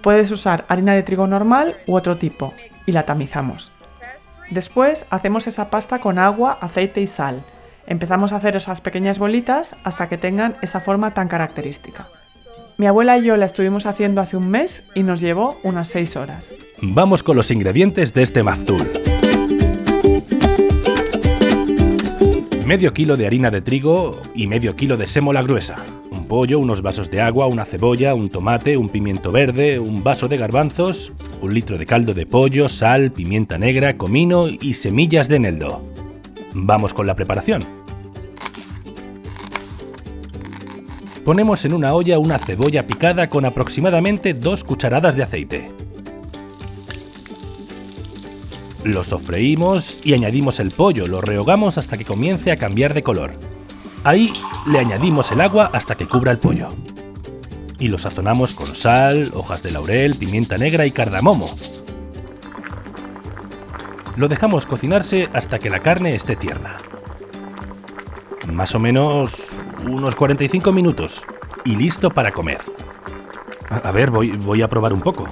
Puedes 0.00 0.30
usar 0.30 0.64
harina 0.68 0.94
de 0.94 1.02
trigo 1.02 1.26
normal 1.26 1.76
u 1.86 1.96
otro 1.96 2.16
tipo 2.16 2.54
y 2.86 2.92
la 2.92 3.04
tamizamos. 3.04 3.72
Después 4.50 5.06
hacemos 5.10 5.46
esa 5.46 5.70
pasta 5.70 5.98
con 5.98 6.18
agua, 6.18 6.58
aceite 6.60 7.00
y 7.00 7.06
sal. 7.06 7.42
Empezamos 7.86 8.32
a 8.32 8.36
hacer 8.36 8.56
esas 8.56 8.80
pequeñas 8.80 9.18
bolitas 9.18 9.76
hasta 9.84 10.08
que 10.08 10.18
tengan 10.18 10.56
esa 10.62 10.80
forma 10.80 11.12
tan 11.14 11.28
característica. 11.28 12.08
Mi 12.78 12.86
abuela 12.86 13.16
y 13.18 13.24
yo 13.24 13.36
la 13.36 13.46
estuvimos 13.46 13.86
haciendo 13.86 14.20
hace 14.20 14.36
un 14.36 14.50
mes 14.50 14.84
y 14.94 15.02
nos 15.02 15.20
llevó 15.20 15.58
unas 15.62 15.88
6 15.88 16.16
horas. 16.16 16.52
Vamos 16.80 17.22
con 17.22 17.36
los 17.36 17.50
ingredientes 17.50 18.12
de 18.12 18.22
este 18.22 18.42
maftul. 18.42 19.05
Medio 22.66 22.92
kilo 22.92 23.16
de 23.16 23.28
harina 23.28 23.52
de 23.52 23.62
trigo 23.62 24.20
y 24.34 24.48
medio 24.48 24.74
kilo 24.74 24.96
de 24.96 25.06
sémola 25.06 25.40
gruesa. 25.40 25.76
Un 26.10 26.26
pollo, 26.26 26.58
unos 26.58 26.82
vasos 26.82 27.08
de 27.12 27.20
agua, 27.20 27.46
una 27.46 27.64
cebolla, 27.64 28.12
un 28.12 28.28
tomate, 28.28 28.76
un 28.76 28.88
pimiento 28.88 29.30
verde, 29.30 29.78
un 29.78 30.02
vaso 30.02 30.26
de 30.26 30.36
garbanzos, 30.36 31.12
un 31.40 31.54
litro 31.54 31.78
de 31.78 31.86
caldo 31.86 32.12
de 32.12 32.26
pollo, 32.26 32.68
sal, 32.68 33.12
pimienta 33.12 33.56
negra, 33.56 33.96
comino 33.96 34.48
y 34.48 34.74
semillas 34.74 35.28
de 35.28 35.36
eneldo. 35.36 35.80
Vamos 36.54 36.92
con 36.92 37.06
la 37.06 37.14
preparación. 37.14 37.62
Ponemos 41.24 41.64
en 41.64 41.72
una 41.72 41.94
olla 41.94 42.18
una 42.18 42.40
cebolla 42.40 42.84
picada 42.84 43.28
con 43.28 43.44
aproximadamente 43.44 44.34
dos 44.34 44.64
cucharadas 44.64 45.14
de 45.14 45.22
aceite. 45.22 45.70
Lo 48.86 49.02
sofreímos 49.02 49.98
y 50.04 50.14
añadimos 50.14 50.60
el 50.60 50.70
pollo, 50.70 51.08
lo 51.08 51.20
rehogamos 51.20 51.76
hasta 51.76 51.98
que 51.98 52.04
comience 52.04 52.52
a 52.52 52.56
cambiar 52.56 52.94
de 52.94 53.02
color. 53.02 53.32
Ahí 54.04 54.32
le 54.70 54.78
añadimos 54.78 55.32
el 55.32 55.40
agua 55.40 55.70
hasta 55.72 55.96
que 55.96 56.06
cubra 56.06 56.30
el 56.30 56.38
pollo. 56.38 56.68
Y 57.80 57.88
lo 57.88 57.98
sazonamos 57.98 58.54
con 58.54 58.68
sal, 58.68 59.32
hojas 59.34 59.64
de 59.64 59.72
laurel, 59.72 60.14
pimienta 60.14 60.56
negra 60.56 60.86
y 60.86 60.92
cardamomo. 60.92 61.50
Lo 64.16 64.28
dejamos 64.28 64.66
cocinarse 64.66 65.28
hasta 65.32 65.58
que 65.58 65.68
la 65.68 65.80
carne 65.80 66.14
esté 66.14 66.36
tierna. 66.36 66.76
Más 68.52 68.72
o 68.76 68.78
menos 68.78 69.48
unos 69.84 70.14
45 70.14 70.70
minutos 70.70 71.22
y 71.64 71.74
listo 71.74 72.10
para 72.10 72.30
comer. 72.30 72.60
A, 73.68 73.90
ver, 73.90 74.12
voy, 74.12 74.30
voy 74.30 74.62
a 74.62 74.68
probar 74.68 74.92
un 74.92 75.00
poco. 75.00 75.26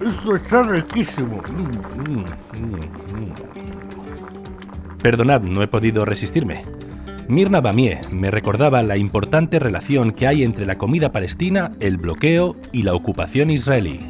Esto 0.00 0.34
está 0.34 0.62
riquísimo. 0.62 1.40
Mm, 1.52 1.78
mm, 2.02 2.24
mm, 2.58 3.34
Perdonad, 5.02 5.42
no 5.42 5.62
he 5.62 5.68
podido 5.68 6.04
resistirme. 6.04 6.62
Mirna 7.30 7.60
Bamier 7.60 8.12
me 8.12 8.28
recordaba 8.32 8.82
la 8.82 8.96
importante 8.96 9.60
relación 9.60 10.10
que 10.10 10.26
hay 10.26 10.42
entre 10.42 10.66
la 10.66 10.78
comida 10.78 11.12
palestina, 11.12 11.70
el 11.78 11.96
bloqueo 11.96 12.56
y 12.72 12.82
la 12.82 12.92
ocupación 12.92 13.52
israelí. 13.52 14.00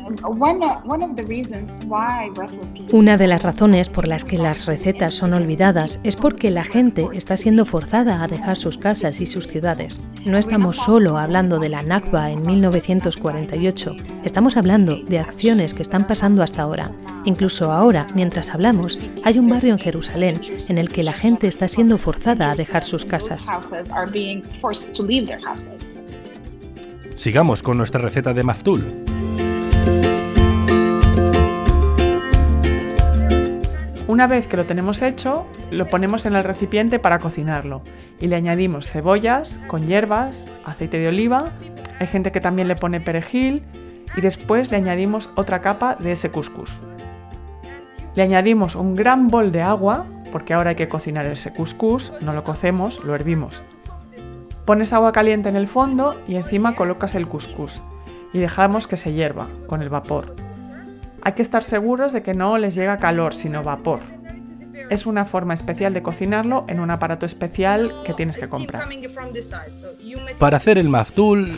Una 2.93 3.17
de 3.19 3.27
las 3.27 3.43
razones 3.43 3.89
por 3.91 4.09
las 4.09 4.25
que 4.25 4.39
las 4.39 4.65
recetas 4.65 5.13
son 5.13 5.35
olvidadas 5.35 6.01
es 6.03 6.17
porque 6.17 6.51
la 6.51 6.65
gente 6.65 7.09
está 7.13 7.37
siendo 7.37 7.67
forzada 7.67 8.23
a 8.23 8.29
dejar 8.29 8.57
sus 8.57 8.79
casas 8.79 9.21
y 9.21 9.27
sus 9.27 9.47
ciudades. 9.47 10.01
No 10.25 10.39
estamos 10.39 10.79
solo 10.79 11.19
hablando 11.19 11.59
de 11.59 11.69
la 11.69 11.83
Nakba 11.83 12.31
en 12.31 12.41
1948, 12.43 13.97
estamos 14.25 14.57
hablando 14.57 14.97
de 14.97 15.19
acciones 15.19 15.75
que 15.75 15.83
están 15.83 16.07
pasando 16.07 16.43
hasta 16.43 16.63
ahora. 16.63 16.91
Incluso 17.25 17.71
ahora, 17.73 18.07
mientras 18.15 18.51
hablamos, 18.51 18.99
hay 19.25 19.39
un 19.39 19.49
barrio 19.49 19.73
en 19.73 19.79
Jerusalén 19.79 20.41
en 20.69 20.79
el 20.79 20.89
que 20.89 21.03
la 21.03 21.13
gente 21.13 21.47
está 21.47 21.69
siendo 21.69 21.99
forzada 21.99 22.51
a 22.51 22.55
dejar 22.55 22.83
sus 22.83 23.05
casas. 23.05 23.47
Sigamos 27.17 27.63
con 27.63 27.77
nuestra 27.77 28.01
receta 28.01 28.33
de 28.33 28.43
maftul. 28.43 29.05
Una 34.09 34.27
vez 34.27 34.49
que 34.49 34.57
lo 34.57 34.65
tenemos 34.65 35.03
hecho, 35.03 35.47
lo 35.71 35.89
ponemos 35.89 36.27
en 36.27 36.35
el 36.35 36.43
recipiente 36.43 36.99
para 36.99 37.21
cocinarlo 37.21 37.83
y 38.19 38.27
le 38.27 38.37
añadimos 38.37 38.89
cebollas 38.89 39.61
con 39.69 39.87
hierbas, 39.87 40.49
aceite 40.65 40.99
de 40.99 41.09
oliva, 41.09 41.53
hay 42.01 42.07
gente 42.07 42.33
que 42.33 42.41
también 42.41 42.67
le 42.67 42.75
pone 42.75 43.01
perejil 43.01 43.63
y 44.17 44.21
después 44.21 44.71
le 44.71 44.79
añadimos 44.79 45.31
otra 45.37 45.61
capa 45.61 45.95
de 45.95 46.13
ese 46.13 46.31
couscous. 46.31 46.81
Le 48.15 48.23
añadimos 48.23 48.75
un 48.75 48.95
gran 48.95 49.29
bol 49.29 49.53
de 49.53 49.63
agua 49.63 50.05
porque 50.33 50.55
ahora 50.55 50.71
hay 50.71 50.77
que 50.77 50.89
cocinar 50.89 51.27
ese 51.27 51.53
couscous, 51.53 52.13
no 52.23 52.33
lo 52.33 52.45
cocemos, 52.45 53.03
lo 53.05 53.15
hervimos. 53.15 53.63
Pones 54.65 54.93
agua 54.93 55.13
caliente 55.13 55.49
en 55.49 55.57
el 55.57 55.69
fondo 55.69 56.15
y 56.29 56.37
encima 56.37 56.75
colocas 56.75 57.15
el 57.15 57.27
couscous 57.27 57.83
y 58.33 58.39
dejamos 58.39 58.87
que 58.87 58.97
se 58.97 59.13
hierva 59.13 59.47
con 59.67 59.83
el 59.83 59.89
vapor. 59.89 60.35
Hay 61.23 61.33
que 61.33 61.43
estar 61.43 61.63
seguros 61.63 62.13
de 62.13 62.23
que 62.23 62.35
no 62.35 62.57
les 62.59 62.75
llega 62.75 62.99
calor, 62.99 63.35
sino 63.35 63.63
vapor. 63.63 64.01
Es 64.89 65.07
una 65.07 65.25
forma 65.25 65.55
especial 65.55 65.95
de 65.95 66.03
cocinarlo 66.03 66.65
en 66.67 66.81
un 66.81 66.91
aparato 66.91 67.27
especial 67.27 67.93
que 68.05 68.15
tienes 68.15 68.37
que 68.37 68.49
comprar. 68.49 68.85
Para 70.39 70.57
hacer 70.57 70.79
el 70.79 70.89
maftul, 70.89 71.57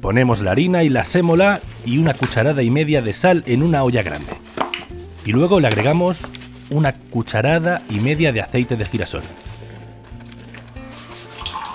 ponemos 0.00 0.40
la 0.42 0.52
harina 0.52 0.84
y 0.84 0.88
la 0.88 1.04
sémola 1.04 1.60
y 1.84 1.98
una 1.98 2.14
cucharada 2.14 2.62
y 2.62 2.70
media 2.70 3.02
de 3.02 3.12
sal 3.14 3.42
en 3.46 3.62
una 3.62 3.82
olla 3.82 4.02
grande. 4.02 4.32
Y 5.26 5.32
luego 5.32 5.58
le 5.58 5.66
agregamos 5.66 6.20
una 6.70 6.92
cucharada 6.92 7.82
y 7.90 7.98
media 7.98 8.32
de 8.32 8.40
aceite 8.40 8.76
de 8.76 8.84
girasol. 8.84 9.22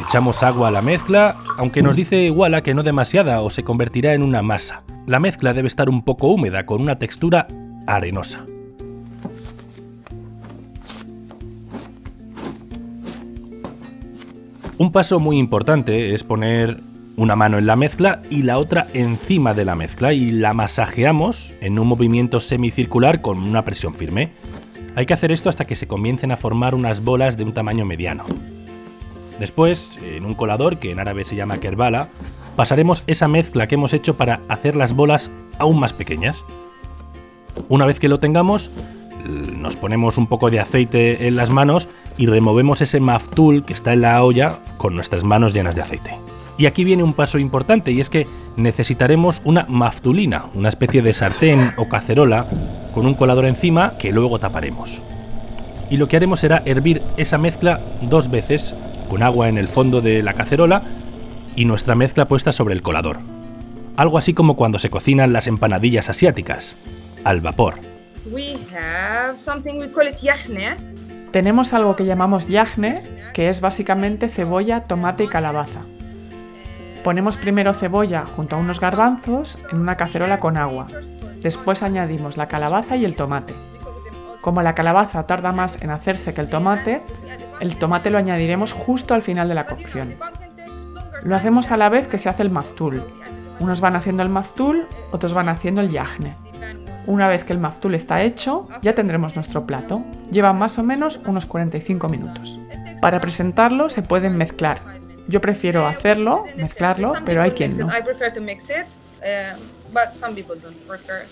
Echamos 0.08 0.42
agua 0.42 0.70
a 0.70 0.72
la 0.72 0.82
mezcla, 0.82 1.36
aunque 1.58 1.82
nos 1.82 1.96
dice 1.96 2.16
igual 2.22 2.56
a 2.56 2.64
que 2.64 2.74
no 2.74 2.82
demasiada 2.82 3.42
o 3.42 3.50
se 3.50 3.64
convertirá 3.64 4.14
en 4.14 4.24
una 4.24 4.42
masa. 4.42 4.84
La 5.06 5.20
mezcla 5.20 5.54
debe 5.54 5.68
estar 5.68 5.90
un 5.90 6.04
poco 6.04 6.28
húmeda, 6.28 6.66
con 6.66 6.82
una 6.82 6.98
textura 6.98 7.48
arenosa. 7.88 8.46
Un 14.78 14.92
paso 14.92 15.20
muy 15.20 15.38
importante 15.38 16.14
es 16.14 16.24
poner 16.24 16.80
una 17.22 17.36
mano 17.36 17.60
en 17.60 17.68
la 17.68 17.76
mezcla 17.76 18.20
y 18.32 18.42
la 18.42 18.58
otra 18.58 18.88
encima 18.96 19.54
de 19.54 19.64
la 19.64 19.76
mezcla 19.76 20.12
y 20.12 20.32
la 20.32 20.56
masajeamos 20.56 21.54
en 21.62 21.78
un 21.78 21.88
movimiento 21.88 22.40
semicircular 22.40 23.22
con 23.22 23.38
una 23.38 23.62
presión 23.62 23.94
firme. 23.94 24.32
Hay 24.96 25.06
que 25.06 25.14
hacer 25.14 25.32
esto 25.32 25.48
hasta 25.48 25.66
que 25.66 25.76
se 25.76 25.88
comiencen 25.88 26.32
a 26.32 26.38
formar 26.38 26.74
unas 26.74 27.04
bolas 27.04 27.38
de 27.38 27.44
un 27.44 27.54
tamaño 27.54 27.86
mediano. 27.86 28.24
Después, 29.40 30.00
en 30.04 30.26
un 30.26 30.34
colador 30.34 30.80
que 30.80 30.90
en 30.90 31.00
árabe 31.00 31.24
se 31.24 31.36
llama 31.36 31.60
kerbala, 31.60 32.10
pasaremos 32.56 33.04
esa 33.06 33.28
mezcla 33.28 33.68
que 33.68 33.76
hemos 33.76 33.94
hecho 33.94 34.16
para 34.16 34.40
hacer 34.50 34.76
las 34.76 34.96
bolas 34.96 35.30
aún 35.60 35.80
más 35.80 35.94
pequeñas. 35.94 36.44
Una 37.70 37.86
vez 37.86 38.00
que 38.00 38.10
lo 38.10 38.20
tengamos, 38.20 38.72
nos 39.28 39.76
ponemos 39.76 40.18
un 40.18 40.26
poco 40.26 40.50
de 40.50 40.60
aceite 40.60 41.28
en 41.28 41.36
las 41.36 41.52
manos 41.52 41.88
y 42.18 42.26
removemos 42.26 42.82
ese 42.82 43.00
maftul 43.00 43.64
que 43.64 43.74
está 43.74 43.94
en 43.94 44.02
la 44.02 44.24
olla 44.24 44.58
con 44.78 44.96
nuestras 44.96 45.24
manos 45.24 45.54
llenas 45.54 45.76
de 45.76 45.84
aceite. 45.84 46.31
Y 46.62 46.68
aquí 46.68 46.84
viene 46.84 47.02
un 47.02 47.16
paso 47.16 47.40
importante 47.40 47.92
y 47.92 48.02
es 48.02 48.12
que 48.12 48.28
necesitaremos 48.56 49.42
una 49.46 49.66
maftulina, 49.68 50.46
una 50.54 50.70
especie 50.70 51.02
de 51.02 51.12
sartén 51.12 51.74
o 51.76 51.90
cacerola 51.90 52.46
con 52.94 53.08
un 53.08 53.16
colador 53.16 53.48
encima 53.48 53.94
que 53.98 54.14
luego 54.14 54.38
taparemos. 54.38 55.02
Y 55.90 55.98
lo 55.98 56.08
que 56.08 56.18
haremos 56.18 56.40
será 56.40 56.62
hervir 56.66 57.02
esa 57.18 57.40
mezcla 57.40 57.80
dos 58.04 58.30
veces 58.30 58.76
con 59.10 59.24
agua 59.24 59.50
en 59.50 59.58
el 59.58 59.70
fondo 59.70 60.02
de 60.02 60.22
la 60.22 60.34
cacerola 60.34 60.84
y 61.56 61.66
nuestra 61.66 61.96
mezcla 61.96 62.28
puesta 62.28 62.52
sobre 62.52 62.76
el 62.76 62.84
colador. 62.84 63.18
Algo 63.98 64.20
así 64.20 64.36
como 64.36 64.56
cuando 64.56 64.78
se 64.78 64.92
cocinan 64.92 65.34
las 65.34 65.48
empanadillas 65.48 66.10
asiáticas, 66.10 66.76
al 67.24 67.42
vapor. 67.42 67.80
Tenemos 71.32 71.74
algo 71.74 71.96
que 71.96 72.06
llamamos 72.06 72.48
yajne, 72.48 73.02
que 73.34 73.50
es 73.50 73.62
básicamente 73.62 74.30
cebolla, 74.30 74.82
tomate 74.82 75.24
y 75.24 75.28
calabaza. 75.28 75.82
Ponemos 77.04 77.38
primero 77.38 77.74
cebolla 77.74 78.26
junto 78.28 78.56
a 78.56 78.60
unos 78.60 78.80
garbanzos 78.80 79.58
en 79.72 79.80
una 79.80 79.98
cacerola 79.98 80.40
con 80.40 80.56
agua. 80.56 80.86
Después 81.42 81.82
añadimos 81.82 82.38
la 82.38 82.48
calabaza 82.48 82.96
y 82.96 83.06
el 83.06 83.16
tomate. 83.16 83.56
Como 84.40 84.62
la 84.62 84.76
calabaza 84.76 85.26
tarda 85.26 85.52
más 85.52 85.82
en 85.82 85.90
hacerse 85.90 86.36
que 86.36 86.42
el 86.42 86.50
tomate, 86.50 87.02
el 87.60 87.76
tomate 87.76 88.12
lo 88.12 88.20
añadiremos 88.20 88.72
justo 88.74 89.16
al 89.16 89.24
final 89.24 89.48
de 89.48 89.56
la 89.56 89.66
cocción. 89.66 90.14
Lo 91.24 91.36
hacemos 91.36 91.72
a 91.72 91.78
la 91.78 91.90
vez 91.90 92.08
que 92.08 92.20
se 92.20 92.30
hace 92.30 92.44
el 92.44 92.52
maftul. 92.52 93.04
Unos 93.60 93.82
van 93.82 93.96
haciendo 93.96 94.22
el 94.22 94.30
maftul, 94.30 94.86
otros 95.12 95.34
van 95.34 95.50
haciendo 95.50 95.82
el 95.82 95.90
yajne. 95.90 96.36
Una 97.08 97.28
vez 97.28 97.44
que 97.44 97.54
el 97.54 97.60
maftul 97.60 97.96
está 97.96 98.22
hecho, 98.22 98.68
ya 98.84 98.94
tendremos 98.94 99.36
nuestro 99.36 99.66
plato. 99.66 100.04
Lleva 100.30 100.54
más 100.54 100.78
o 100.78 100.84
menos 100.84 101.20
unos 101.26 101.48
45 101.48 102.10
minutos. 102.10 102.60
Para 103.02 103.20
presentarlo 103.20 103.90
se 103.90 104.04
pueden 104.04 104.38
mezclar 104.38 105.01
yo 105.28 105.42
prefiero 105.42 105.86
hacerlo, 105.88 106.46
mezclarlo, 106.58 107.14
pero 107.26 107.42
hay 107.42 107.52
quien 107.52 107.78
no. 107.78 107.88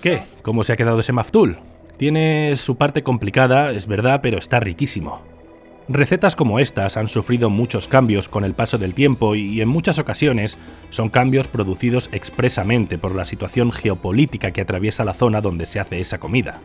¿Qué? 0.01 0.23
¿Cómo 0.41 0.63
se 0.63 0.73
ha 0.73 0.75
quedado 0.77 0.99
ese 0.99 1.11
maftul? 1.13 1.59
Tiene 1.97 2.55
su 2.55 2.77
parte 2.77 3.03
complicada, 3.03 3.71
es 3.71 3.87
verdad, 3.87 4.19
pero 4.21 4.37
está 4.37 4.59
riquísimo. 4.59 5.21
Recetas 5.91 6.35
como 6.35 6.59
estas 6.59 6.97
han 6.97 7.07
sufrido 7.07 7.49
muchos 7.49 7.87
cambios 7.87 8.29
con 8.29 8.43
el 8.43 8.53
paso 8.53 8.77
del 8.77 8.93
tiempo 8.93 9.33
y 9.33 9.59
en 9.59 9.67
muchas 9.67 9.97
ocasiones 9.97 10.55
son 10.91 11.09
cambios 11.09 11.47
producidos 11.47 12.09
expresamente 12.11 12.99
por 12.99 13.15
la 13.15 13.25
situación 13.25 13.71
geopolítica 13.71 14.51
que 14.51 14.61
atraviesa 14.61 15.03
la 15.03 15.15
zona 15.15 15.41
donde 15.41 15.65
se 15.65 15.79
hace 15.79 15.99
esa 15.99 16.19
comida. 16.19 16.61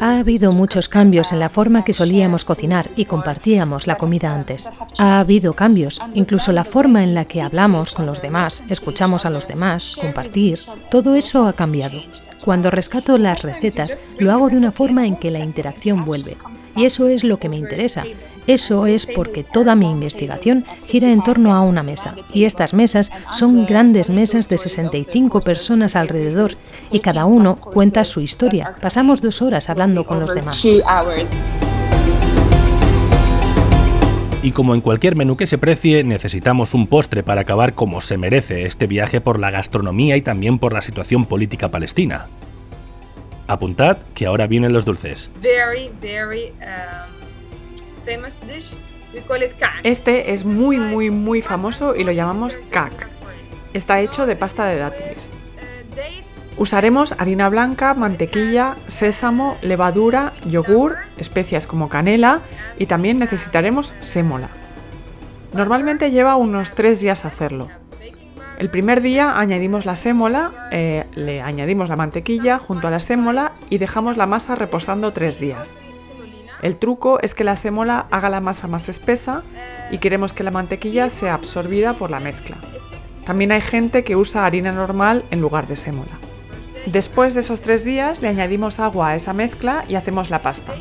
Ha 0.00 0.18
habido 0.18 0.52
muchos 0.52 0.88
cambios 0.88 1.32
en 1.32 1.40
la 1.40 1.48
forma 1.48 1.82
que 1.82 1.92
solíamos 1.92 2.44
cocinar 2.44 2.88
y 2.94 3.06
compartíamos 3.06 3.88
la 3.88 3.96
comida 3.96 4.32
antes. 4.32 4.70
Ha 4.98 5.18
habido 5.18 5.54
cambios, 5.54 6.00
incluso 6.14 6.52
la 6.52 6.64
forma 6.64 7.02
en 7.02 7.12
la 7.12 7.24
que 7.24 7.42
hablamos 7.42 7.90
con 7.90 8.06
los 8.06 8.22
demás, 8.22 8.62
escuchamos 8.68 9.26
a 9.26 9.30
los 9.30 9.48
demás, 9.48 9.96
compartir, 10.00 10.60
todo 10.92 11.16
eso 11.16 11.44
ha 11.48 11.54
cambiado. 11.54 12.00
Cuando 12.44 12.70
rescato 12.70 13.18
las 13.18 13.42
recetas, 13.42 13.98
lo 14.18 14.30
hago 14.30 14.48
de 14.48 14.56
una 14.56 14.70
forma 14.70 15.06
en 15.06 15.16
que 15.16 15.32
la 15.32 15.40
interacción 15.40 16.04
vuelve. 16.04 16.36
Y 16.78 16.84
eso 16.84 17.08
es 17.08 17.24
lo 17.24 17.38
que 17.38 17.48
me 17.48 17.56
interesa. 17.56 18.04
Eso 18.46 18.86
es 18.86 19.04
porque 19.04 19.42
toda 19.42 19.74
mi 19.74 19.90
investigación 19.90 20.64
gira 20.86 21.10
en 21.10 21.24
torno 21.24 21.54
a 21.54 21.60
una 21.60 21.82
mesa. 21.82 22.14
Y 22.32 22.44
estas 22.44 22.72
mesas 22.72 23.10
son 23.32 23.66
grandes 23.66 24.10
mesas 24.10 24.48
de 24.48 24.58
65 24.58 25.40
personas 25.40 25.96
alrededor 25.96 26.52
y 26.92 27.00
cada 27.00 27.26
uno 27.26 27.56
cuenta 27.56 28.04
su 28.04 28.20
historia. 28.20 28.76
Pasamos 28.80 29.20
dos 29.20 29.42
horas 29.42 29.68
hablando 29.68 30.06
con 30.06 30.20
los 30.20 30.32
demás. 30.32 30.64
Y 34.40 34.52
como 34.52 34.74
en 34.76 34.80
cualquier 34.80 35.16
menú 35.16 35.36
que 35.36 35.48
se 35.48 35.58
precie, 35.58 36.04
necesitamos 36.04 36.74
un 36.74 36.86
postre 36.86 37.24
para 37.24 37.40
acabar 37.40 37.74
como 37.74 38.00
se 38.00 38.18
merece 38.18 38.66
este 38.66 38.86
viaje 38.86 39.20
por 39.20 39.40
la 39.40 39.50
gastronomía 39.50 40.16
y 40.16 40.22
también 40.22 40.60
por 40.60 40.72
la 40.72 40.80
situación 40.80 41.26
política 41.26 41.70
palestina. 41.70 42.28
Apuntad 43.48 43.96
que 44.14 44.26
ahora 44.26 44.46
vienen 44.46 44.74
los 44.74 44.84
dulces. 44.84 45.30
Um, 45.34 45.42
este 49.82 50.32
es 50.32 50.44
muy 50.44 50.78
muy 50.78 51.10
muy 51.10 51.40
famoso 51.40 51.96
y 51.96 52.04
lo 52.04 52.12
llamamos 52.12 52.58
kak. 52.70 53.08
Está 53.72 54.00
hecho 54.00 54.26
de 54.26 54.36
pasta 54.36 54.66
de 54.66 54.76
dátiles. 54.76 55.32
Usaremos 56.58 57.12
harina 57.18 57.48
blanca, 57.48 57.94
mantequilla, 57.94 58.76
sésamo, 58.86 59.56
levadura, 59.62 60.34
yogur, 60.44 60.96
especias 61.16 61.66
como 61.66 61.88
canela 61.88 62.42
y 62.78 62.86
también 62.86 63.18
necesitaremos 63.18 63.94
sémola. 64.00 64.48
Normalmente 65.54 66.10
lleva 66.10 66.36
unos 66.36 66.72
3 66.72 67.00
días 67.00 67.24
hacerlo. 67.24 67.68
El 68.58 68.70
primer 68.70 69.02
día 69.02 69.38
añadimos 69.38 69.86
la 69.86 69.94
sémola, 69.94 70.68
eh, 70.72 71.04
le 71.14 71.40
añadimos 71.42 71.88
la 71.88 71.94
mantequilla 71.94 72.58
junto 72.58 72.88
a 72.88 72.90
la 72.90 72.98
sémola 72.98 73.52
y 73.70 73.78
dejamos 73.78 74.16
la 74.16 74.26
masa 74.26 74.56
reposando 74.56 75.12
tres 75.12 75.38
días. 75.38 75.76
El 76.60 76.76
truco 76.76 77.20
es 77.22 77.34
que 77.34 77.44
la 77.44 77.54
sémola 77.54 78.06
haga 78.10 78.28
la 78.28 78.40
masa 78.40 78.66
más 78.66 78.88
espesa 78.88 79.44
y 79.92 79.98
queremos 79.98 80.32
que 80.32 80.42
la 80.42 80.50
mantequilla 80.50 81.08
sea 81.08 81.34
absorbida 81.34 81.92
por 81.92 82.10
la 82.10 82.18
mezcla. 82.18 82.56
También 83.24 83.52
hay 83.52 83.60
gente 83.60 84.02
que 84.02 84.16
usa 84.16 84.44
harina 84.44 84.72
normal 84.72 85.22
en 85.30 85.40
lugar 85.40 85.68
de 85.68 85.76
sémola. 85.76 86.18
Después 86.86 87.34
de 87.34 87.40
esos 87.40 87.60
tres 87.60 87.84
días 87.84 88.22
le 88.22 88.26
añadimos 88.26 88.80
agua 88.80 89.10
a 89.10 89.14
esa 89.14 89.34
mezcla 89.34 89.84
y 89.88 89.94
hacemos 89.94 90.30
la 90.30 90.42
pasta. 90.42 90.72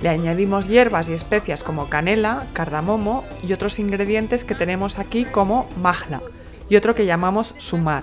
Le 0.00 0.10
añadimos 0.10 0.68
hierbas 0.68 1.08
y 1.08 1.14
especias 1.14 1.64
como 1.64 1.88
canela, 1.88 2.46
cardamomo 2.52 3.24
y 3.42 3.52
otros 3.52 3.80
ingredientes 3.80 4.44
que 4.44 4.54
tenemos 4.54 5.00
aquí 5.00 5.24
como 5.24 5.68
magla, 5.82 6.20
y 6.68 6.76
otro 6.76 6.94
que 6.94 7.06
llamamos 7.06 7.54
sumar. 7.58 8.02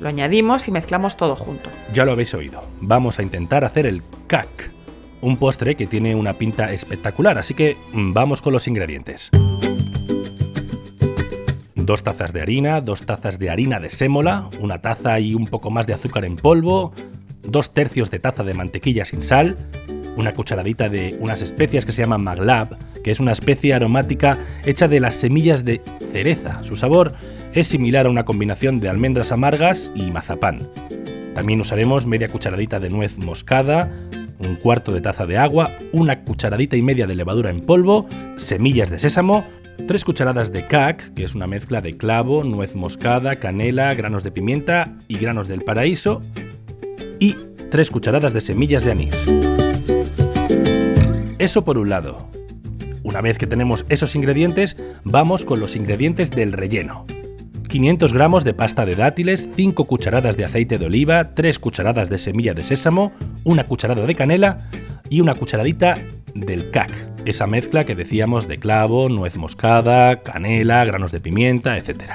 Lo 0.00 0.08
añadimos 0.08 0.68
y 0.68 0.70
mezclamos 0.70 1.16
todo 1.16 1.34
junto. 1.34 1.70
Ya 1.92 2.04
lo 2.04 2.12
habéis 2.12 2.34
oído. 2.34 2.62
Vamos 2.80 3.18
a 3.18 3.22
intentar 3.22 3.64
hacer 3.64 3.86
el 3.86 4.02
kak, 4.26 4.70
un 5.20 5.36
postre 5.36 5.74
que 5.74 5.86
tiene 5.86 6.14
una 6.14 6.34
pinta 6.34 6.72
espectacular, 6.72 7.38
así 7.38 7.54
que 7.54 7.76
mm, 7.92 8.12
vamos 8.12 8.40
con 8.40 8.52
los 8.52 8.68
ingredientes. 8.68 9.30
Dos 11.74 12.02
tazas 12.02 12.32
de 12.32 12.42
harina, 12.42 12.80
dos 12.80 13.06
tazas 13.06 13.38
de 13.38 13.50
harina 13.50 13.80
de 13.80 13.90
sémola, 13.90 14.50
una 14.60 14.80
taza 14.80 15.18
y 15.20 15.34
un 15.34 15.46
poco 15.46 15.70
más 15.70 15.86
de 15.86 15.94
azúcar 15.94 16.24
en 16.24 16.36
polvo, 16.36 16.92
dos 17.42 17.72
tercios 17.72 18.10
de 18.10 18.20
taza 18.20 18.44
de 18.44 18.54
mantequilla 18.54 19.04
sin 19.04 19.22
sal, 19.22 19.56
una 20.18 20.34
cucharadita 20.34 20.88
de 20.88 21.16
unas 21.20 21.42
especias 21.42 21.84
que 21.84 21.92
se 21.92 22.02
llaman 22.02 22.24
maglab, 22.24 22.76
que 23.02 23.10
es 23.10 23.20
una 23.20 23.32
especie 23.32 23.72
aromática 23.72 24.36
hecha 24.66 24.88
de 24.88 25.00
las 25.00 25.14
semillas 25.14 25.64
de 25.64 25.80
cereza. 26.12 26.62
Su 26.64 26.76
sabor 26.76 27.14
es 27.54 27.68
similar 27.68 28.06
a 28.06 28.10
una 28.10 28.24
combinación 28.24 28.80
de 28.80 28.88
almendras 28.88 29.32
amargas 29.32 29.90
y 29.94 30.10
mazapán. 30.10 30.58
También 31.34 31.60
usaremos 31.60 32.04
media 32.04 32.28
cucharadita 32.28 32.80
de 32.80 32.90
nuez 32.90 33.18
moscada, 33.18 33.92
un 34.40 34.56
cuarto 34.56 34.92
de 34.92 35.00
taza 35.00 35.26
de 35.26 35.38
agua, 35.38 35.70
una 35.92 36.24
cucharadita 36.24 36.76
y 36.76 36.82
media 36.82 37.06
de 37.06 37.14
levadura 37.14 37.50
en 37.50 37.60
polvo, 37.60 38.06
semillas 38.36 38.90
de 38.90 38.98
sésamo, 38.98 39.44
tres 39.86 40.04
cucharadas 40.04 40.52
de 40.52 40.66
cac, 40.66 41.14
que 41.14 41.24
es 41.24 41.34
una 41.34 41.46
mezcla 41.46 41.80
de 41.80 41.96
clavo, 41.96 42.44
nuez 42.44 42.74
moscada, 42.74 43.36
canela, 43.36 43.94
granos 43.94 44.24
de 44.24 44.32
pimienta 44.32 44.96
y 45.06 45.18
granos 45.18 45.48
del 45.48 45.60
paraíso, 45.60 46.22
y 47.20 47.36
tres 47.70 47.90
cucharadas 47.90 48.32
de 48.32 48.40
semillas 48.40 48.84
de 48.84 48.92
anís. 48.92 49.26
Eso 51.48 51.64
por 51.64 51.78
un 51.78 51.88
lado. 51.88 52.18
Una 53.02 53.22
vez 53.22 53.38
que 53.38 53.46
tenemos 53.46 53.86
esos 53.88 54.14
ingredientes, 54.14 54.76
vamos 55.04 55.46
con 55.46 55.60
los 55.60 55.76
ingredientes 55.76 56.30
del 56.30 56.52
relleno. 56.52 57.06
500 57.70 58.12
gramos 58.12 58.44
de 58.44 58.52
pasta 58.52 58.84
de 58.84 58.94
dátiles, 58.94 59.48
5 59.54 59.86
cucharadas 59.86 60.36
de 60.36 60.44
aceite 60.44 60.76
de 60.76 60.84
oliva, 60.84 61.32
3 61.32 61.58
cucharadas 61.58 62.10
de 62.10 62.18
semilla 62.18 62.52
de 62.52 62.64
sésamo, 62.64 63.12
una 63.44 63.64
cucharada 63.64 64.04
de 64.04 64.14
canela 64.14 64.68
y 65.08 65.22
una 65.22 65.34
cucharadita 65.34 65.94
del 66.34 66.70
cac, 66.70 66.92
esa 67.24 67.46
mezcla 67.46 67.86
que 67.86 67.94
decíamos 67.94 68.46
de 68.46 68.58
clavo, 68.58 69.08
nuez 69.08 69.38
moscada, 69.38 70.22
canela, 70.22 70.84
granos 70.84 71.12
de 71.12 71.20
pimienta, 71.20 71.78
etc. 71.78 72.12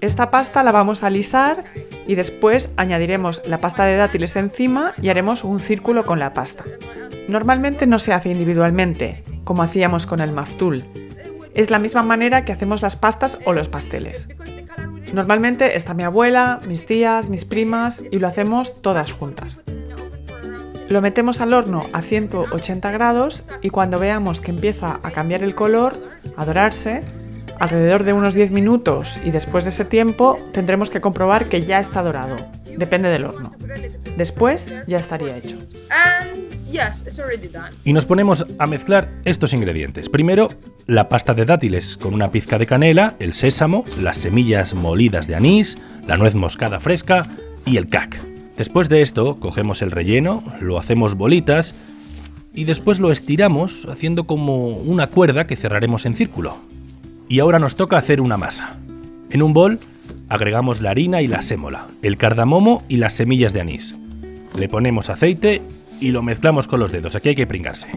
Esta 0.00 0.30
pasta 0.30 0.62
la 0.62 0.70
vamos 0.70 1.02
a 1.02 1.08
alisar 1.08 1.64
y 2.06 2.14
después 2.14 2.70
añadiremos 2.76 3.42
la 3.46 3.60
pasta 3.60 3.84
de 3.84 3.96
dátiles 3.96 4.36
encima 4.36 4.94
y 5.00 5.08
haremos 5.08 5.44
un 5.44 5.60
círculo 5.60 6.04
con 6.04 6.18
la 6.18 6.32
pasta. 6.32 6.64
Normalmente 7.28 7.86
no 7.86 7.98
se 7.98 8.12
hace 8.12 8.30
individualmente, 8.30 9.24
como 9.44 9.62
hacíamos 9.62 10.06
con 10.06 10.20
el 10.20 10.32
maftul. 10.32 10.84
Es 11.54 11.70
la 11.70 11.78
misma 11.78 12.02
manera 12.02 12.44
que 12.44 12.52
hacemos 12.52 12.82
las 12.82 12.96
pastas 12.96 13.38
o 13.44 13.52
los 13.52 13.68
pasteles. 13.68 14.28
Normalmente 15.12 15.76
está 15.76 15.94
mi 15.94 16.02
abuela, 16.02 16.60
mis 16.66 16.84
tías, 16.84 17.28
mis 17.28 17.44
primas 17.44 18.02
y 18.10 18.18
lo 18.18 18.28
hacemos 18.28 18.80
todas 18.82 19.12
juntas. 19.12 19.62
Lo 20.88 21.00
metemos 21.00 21.40
al 21.40 21.52
horno 21.52 21.86
a 21.92 22.02
180 22.02 22.90
grados 22.92 23.44
y 23.60 23.70
cuando 23.70 23.98
veamos 23.98 24.40
que 24.40 24.52
empieza 24.52 25.00
a 25.02 25.10
cambiar 25.10 25.42
el 25.42 25.54
color, 25.54 25.96
a 26.36 26.44
dorarse, 26.44 27.02
alrededor 27.58 28.04
de 28.04 28.12
unos 28.12 28.34
10 28.34 28.50
minutos 28.50 29.20
y 29.24 29.30
después 29.30 29.64
de 29.64 29.70
ese 29.70 29.84
tiempo 29.84 30.38
tendremos 30.52 30.90
que 30.90 31.00
comprobar 31.00 31.48
que 31.48 31.62
ya 31.62 31.80
está 31.80 32.02
dorado. 32.02 32.36
Depende 32.76 33.08
del 33.08 33.24
horno. 33.24 33.52
Después 34.16 34.76
ya 34.86 34.98
estaría 34.98 35.36
hecho. 35.36 35.56
Y 37.84 37.92
nos 37.92 38.06
ponemos 38.06 38.46
a 38.58 38.66
mezclar 38.66 39.08
estos 39.24 39.52
ingredientes. 39.52 40.08
Primero, 40.08 40.48
la 40.86 41.08
pasta 41.08 41.34
de 41.34 41.44
dátiles 41.44 41.96
con 41.96 42.14
una 42.14 42.30
pizca 42.30 42.58
de 42.58 42.66
canela, 42.66 43.14
el 43.18 43.34
sésamo, 43.34 43.84
las 44.00 44.18
semillas 44.18 44.74
molidas 44.74 45.26
de 45.26 45.36
anís, 45.36 45.78
la 46.06 46.16
nuez 46.16 46.34
moscada 46.34 46.80
fresca 46.80 47.26
y 47.64 47.76
el 47.76 47.88
cac. 47.88 48.20
Después 48.56 48.88
de 48.88 49.02
esto, 49.02 49.36
cogemos 49.36 49.82
el 49.82 49.90
relleno, 49.90 50.42
lo 50.60 50.78
hacemos 50.78 51.14
bolitas 51.14 51.74
y 52.54 52.64
después 52.64 52.98
lo 52.98 53.12
estiramos 53.12 53.86
haciendo 53.90 54.24
como 54.24 54.68
una 54.68 55.08
cuerda 55.08 55.46
que 55.46 55.56
cerraremos 55.56 56.06
en 56.06 56.14
círculo. 56.14 56.56
Y 57.28 57.40
ahora 57.40 57.58
nos 57.58 57.76
toca 57.76 57.96
hacer 57.96 58.20
una 58.20 58.36
masa. 58.36 58.78
En 59.30 59.42
un 59.42 59.52
bol 59.52 59.78
agregamos 60.28 60.80
la 60.80 60.90
harina 60.90 61.22
y 61.22 61.28
la 61.28 61.42
sémola, 61.42 61.86
el 62.02 62.16
cardamomo 62.16 62.84
y 62.88 62.96
las 62.96 63.14
semillas 63.14 63.52
de 63.52 63.60
anís. 63.60 63.98
Le 64.56 64.68
ponemos 64.68 65.10
aceite 65.10 65.62
y 66.00 66.10
lo 66.10 66.22
mezclamos 66.22 66.66
con 66.66 66.80
los 66.80 66.92
dedos. 66.92 67.14
Aquí 67.14 67.30
hay 67.30 67.34
que 67.34 67.46
pringarse. 67.46 67.88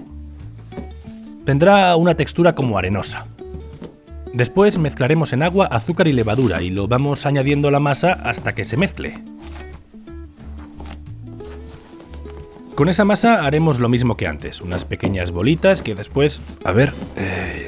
Tendrá 1.46 1.96
una 1.96 2.16
textura 2.16 2.54
como 2.54 2.78
arenosa. 2.78 3.28
Después 4.34 4.78
mezclaremos 4.78 5.34
en 5.34 5.44
agua 5.44 5.66
azúcar 5.66 6.08
y 6.08 6.14
levadura 6.14 6.62
y 6.62 6.70
lo 6.70 6.88
vamos 6.88 7.26
añadiendo 7.26 7.68
a 7.68 7.72
la 7.72 7.80
masa 7.80 8.14
hasta 8.14 8.54
que 8.54 8.66
se 8.66 8.78
mezcle. 8.78 9.16
Con 12.76 12.88
esa 12.88 13.04
masa 13.04 13.46
haremos 13.46 13.80
lo 13.80 13.90
mismo 13.90 14.16
que 14.16 14.26
antes, 14.26 14.62
unas 14.62 14.86
pequeñas 14.86 15.32
bolitas 15.32 15.82
que 15.82 15.96
después... 15.96 16.42
A 16.64 16.72
ver, 16.72 16.94
eh, 17.18 17.59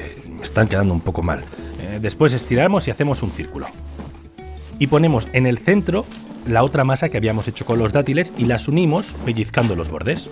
están 0.42 0.68
quedando 0.68 0.94
un 0.94 1.00
poco 1.00 1.22
mal. 1.22 1.40
Eh, 1.80 1.98
después 2.00 2.32
estiramos 2.32 2.88
y 2.88 2.90
hacemos 2.90 3.22
un 3.22 3.30
círculo. 3.30 3.66
Y 4.78 4.88
ponemos 4.88 5.28
en 5.32 5.46
el 5.46 5.58
centro 5.58 6.04
la 6.46 6.64
otra 6.64 6.84
masa 6.84 7.08
que 7.08 7.16
habíamos 7.16 7.48
hecho 7.48 7.64
con 7.64 7.78
los 7.78 7.92
dátiles 7.92 8.32
y 8.36 8.44
las 8.46 8.68
unimos 8.68 9.14
pellizcando 9.24 9.76
los 9.76 9.90
bordes. 9.90 10.28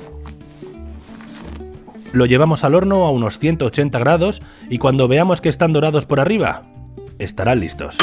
Lo 2.12 2.26
llevamos 2.26 2.64
al 2.64 2.74
horno 2.74 3.06
a 3.06 3.10
unos 3.10 3.38
180 3.38 3.98
grados 3.98 4.42
y 4.68 4.78
cuando 4.78 5.06
veamos 5.06 5.40
que 5.40 5.48
están 5.48 5.72
dorados 5.72 6.06
por 6.06 6.18
arriba, 6.18 6.64
estarán 7.18 7.60
listos. 7.60 7.96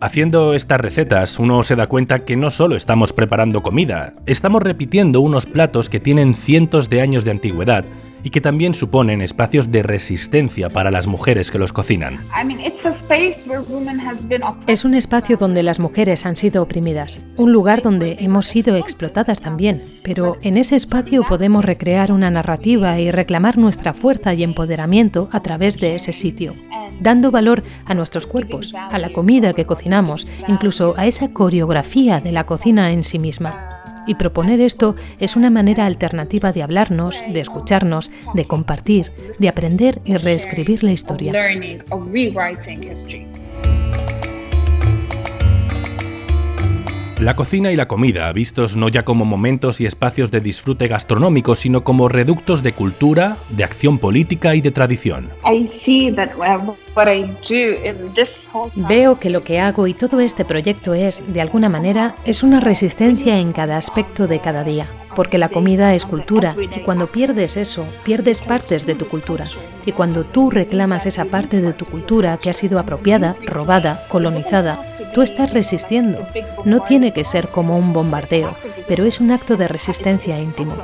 Haciendo 0.00 0.54
estas 0.54 0.80
recetas 0.80 1.38
uno 1.38 1.62
se 1.62 1.74
da 1.74 1.86
cuenta 1.86 2.24
que 2.24 2.36
no 2.36 2.50
solo 2.50 2.76
estamos 2.76 3.12
preparando 3.12 3.62
comida, 3.62 4.12
estamos 4.26 4.62
repitiendo 4.62 5.20
unos 5.20 5.46
platos 5.46 5.88
que 5.88 6.00
tienen 6.00 6.34
cientos 6.34 6.88
de 6.90 7.00
años 7.00 7.24
de 7.24 7.30
antigüedad 7.32 7.84
y 8.26 8.30
que 8.30 8.40
también 8.40 8.74
suponen 8.74 9.22
espacios 9.22 9.70
de 9.70 9.84
resistencia 9.84 10.68
para 10.68 10.90
las 10.90 11.06
mujeres 11.06 11.52
que 11.52 11.58
los 11.58 11.72
cocinan. 11.72 12.26
Es 14.66 14.84
un 14.84 14.94
espacio 14.96 15.36
donde 15.36 15.62
las 15.62 15.78
mujeres 15.78 16.26
han 16.26 16.34
sido 16.34 16.64
oprimidas, 16.64 17.20
un 17.36 17.52
lugar 17.52 17.82
donde 17.82 18.16
hemos 18.18 18.48
sido 18.48 18.74
explotadas 18.74 19.40
también, 19.40 19.84
pero 20.02 20.38
en 20.42 20.56
ese 20.56 20.74
espacio 20.74 21.22
podemos 21.22 21.64
recrear 21.64 22.10
una 22.10 22.28
narrativa 22.28 22.98
y 22.98 23.12
reclamar 23.12 23.58
nuestra 23.58 23.94
fuerza 23.94 24.34
y 24.34 24.42
empoderamiento 24.42 25.28
a 25.30 25.38
través 25.38 25.78
de 25.78 25.94
ese 25.94 26.12
sitio, 26.12 26.52
dando 26.98 27.30
valor 27.30 27.62
a 27.84 27.94
nuestros 27.94 28.26
cuerpos, 28.26 28.74
a 28.74 28.98
la 28.98 29.12
comida 29.12 29.54
que 29.54 29.66
cocinamos, 29.66 30.26
incluso 30.48 30.94
a 30.96 31.06
esa 31.06 31.30
coreografía 31.30 32.18
de 32.18 32.32
la 32.32 32.42
cocina 32.42 32.90
en 32.90 33.04
sí 33.04 33.20
misma. 33.20 33.75
Y 34.06 34.14
proponer 34.14 34.60
esto 34.60 34.94
es 35.18 35.36
una 35.36 35.50
manera 35.50 35.86
alternativa 35.86 36.52
de 36.52 36.62
hablarnos, 36.62 37.16
de 37.28 37.40
escucharnos, 37.40 38.10
de 38.34 38.44
compartir, 38.44 39.12
de 39.38 39.48
aprender 39.48 40.00
y 40.04 40.16
reescribir 40.16 40.84
la 40.84 40.92
historia. 40.92 41.32
La 47.20 47.34
cocina 47.34 47.72
y 47.72 47.76
la 47.76 47.88
comida, 47.88 48.30
vistos 48.32 48.76
no 48.76 48.90
ya 48.90 49.06
como 49.06 49.24
momentos 49.24 49.80
y 49.80 49.86
espacios 49.86 50.30
de 50.30 50.40
disfrute 50.40 50.86
gastronómico, 50.86 51.56
sino 51.56 51.82
como 51.82 52.10
reductos 52.10 52.62
de 52.62 52.74
cultura, 52.74 53.38
de 53.48 53.64
acción 53.64 53.98
política 53.98 54.54
y 54.54 54.60
de 54.60 54.70
tradición. 54.70 55.30
Veo 58.74 59.18
que 59.18 59.30
lo 59.30 59.44
que 59.44 59.60
hago 59.60 59.86
y 59.86 59.94
todo 59.94 60.20
este 60.20 60.44
proyecto 60.44 60.92
es, 60.92 61.32
de 61.32 61.40
alguna 61.40 61.70
manera, 61.70 62.14
es 62.26 62.42
una 62.42 62.60
resistencia 62.60 63.38
en 63.38 63.54
cada 63.54 63.78
aspecto 63.78 64.26
de 64.26 64.40
cada 64.40 64.62
día 64.62 64.86
porque 65.16 65.38
la 65.38 65.48
comida 65.48 65.94
es 65.94 66.04
cultura 66.04 66.54
y 66.58 66.80
cuando 66.80 67.08
pierdes 67.08 67.56
eso, 67.56 67.88
pierdes 68.04 68.42
partes 68.42 68.86
de 68.86 68.94
tu 68.94 69.06
cultura. 69.06 69.46
Y 69.86 69.92
cuando 69.92 70.24
tú 70.24 70.50
reclamas 70.50 71.06
esa 71.06 71.24
parte 71.24 71.60
de 71.60 71.72
tu 71.72 71.86
cultura 71.86 72.36
que 72.36 72.50
ha 72.50 72.52
sido 72.52 72.78
apropiada, 72.78 73.34
robada, 73.44 74.06
colonizada, 74.08 74.78
tú 75.14 75.22
estás 75.22 75.52
resistiendo. 75.52 76.26
No 76.64 76.80
tiene 76.80 77.12
que 77.12 77.24
ser 77.24 77.48
como 77.48 77.78
un 77.78 77.92
bombardeo, 77.92 78.54
pero 78.86 79.04
es 79.04 79.20
un 79.20 79.30
acto 79.30 79.56
de 79.56 79.66
resistencia 79.66 80.38
íntimo. 80.38 80.74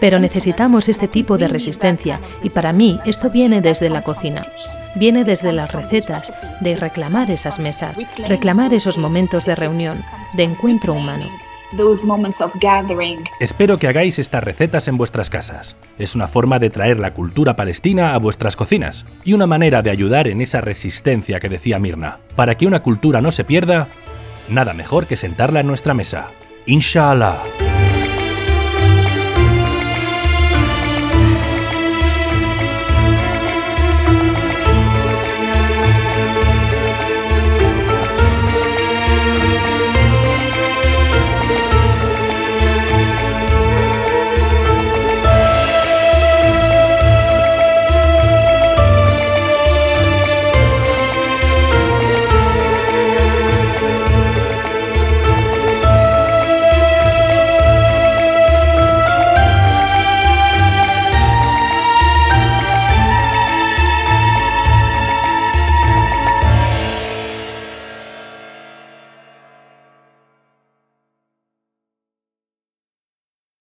Pero 0.00 0.18
necesitamos 0.18 0.88
este 0.88 1.08
tipo 1.08 1.36
de 1.36 1.48
resistencia 1.48 2.20
y 2.42 2.50
para 2.50 2.72
mí 2.72 3.00
esto 3.04 3.30
viene 3.30 3.60
desde 3.60 3.90
la 3.90 4.02
cocina. 4.02 4.46
Viene 4.94 5.24
desde 5.24 5.52
las 5.52 5.72
recetas, 5.72 6.32
de 6.60 6.76
reclamar 6.76 7.30
esas 7.30 7.58
mesas, 7.58 7.96
reclamar 8.28 8.72
esos 8.74 8.98
momentos 8.98 9.44
de 9.44 9.56
reunión, 9.56 10.00
de 10.34 10.44
encuentro 10.44 10.94
humano. 10.94 11.26
Espero 13.40 13.78
que 13.78 13.88
hagáis 13.88 14.18
estas 14.18 14.44
recetas 14.44 14.88
en 14.88 14.96
vuestras 14.96 15.30
casas. 15.30 15.76
Es 15.98 16.14
una 16.14 16.28
forma 16.28 16.58
de 16.58 16.70
traer 16.70 17.00
la 17.00 17.14
cultura 17.14 17.56
palestina 17.56 18.14
a 18.14 18.18
vuestras 18.18 18.56
cocinas 18.56 19.04
y 19.24 19.32
una 19.32 19.46
manera 19.46 19.82
de 19.82 19.90
ayudar 19.90 20.28
en 20.28 20.40
esa 20.40 20.60
resistencia 20.60 21.40
que 21.40 21.48
decía 21.48 21.78
Mirna. 21.78 22.18
Para 22.36 22.56
que 22.56 22.66
una 22.66 22.82
cultura 22.82 23.20
no 23.20 23.30
se 23.30 23.44
pierda, 23.44 23.88
nada 24.48 24.74
mejor 24.74 25.06
que 25.06 25.16
sentarla 25.16 25.60
en 25.60 25.66
nuestra 25.66 25.94
mesa. 25.94 26.28
Inshallah. 26.66 27.71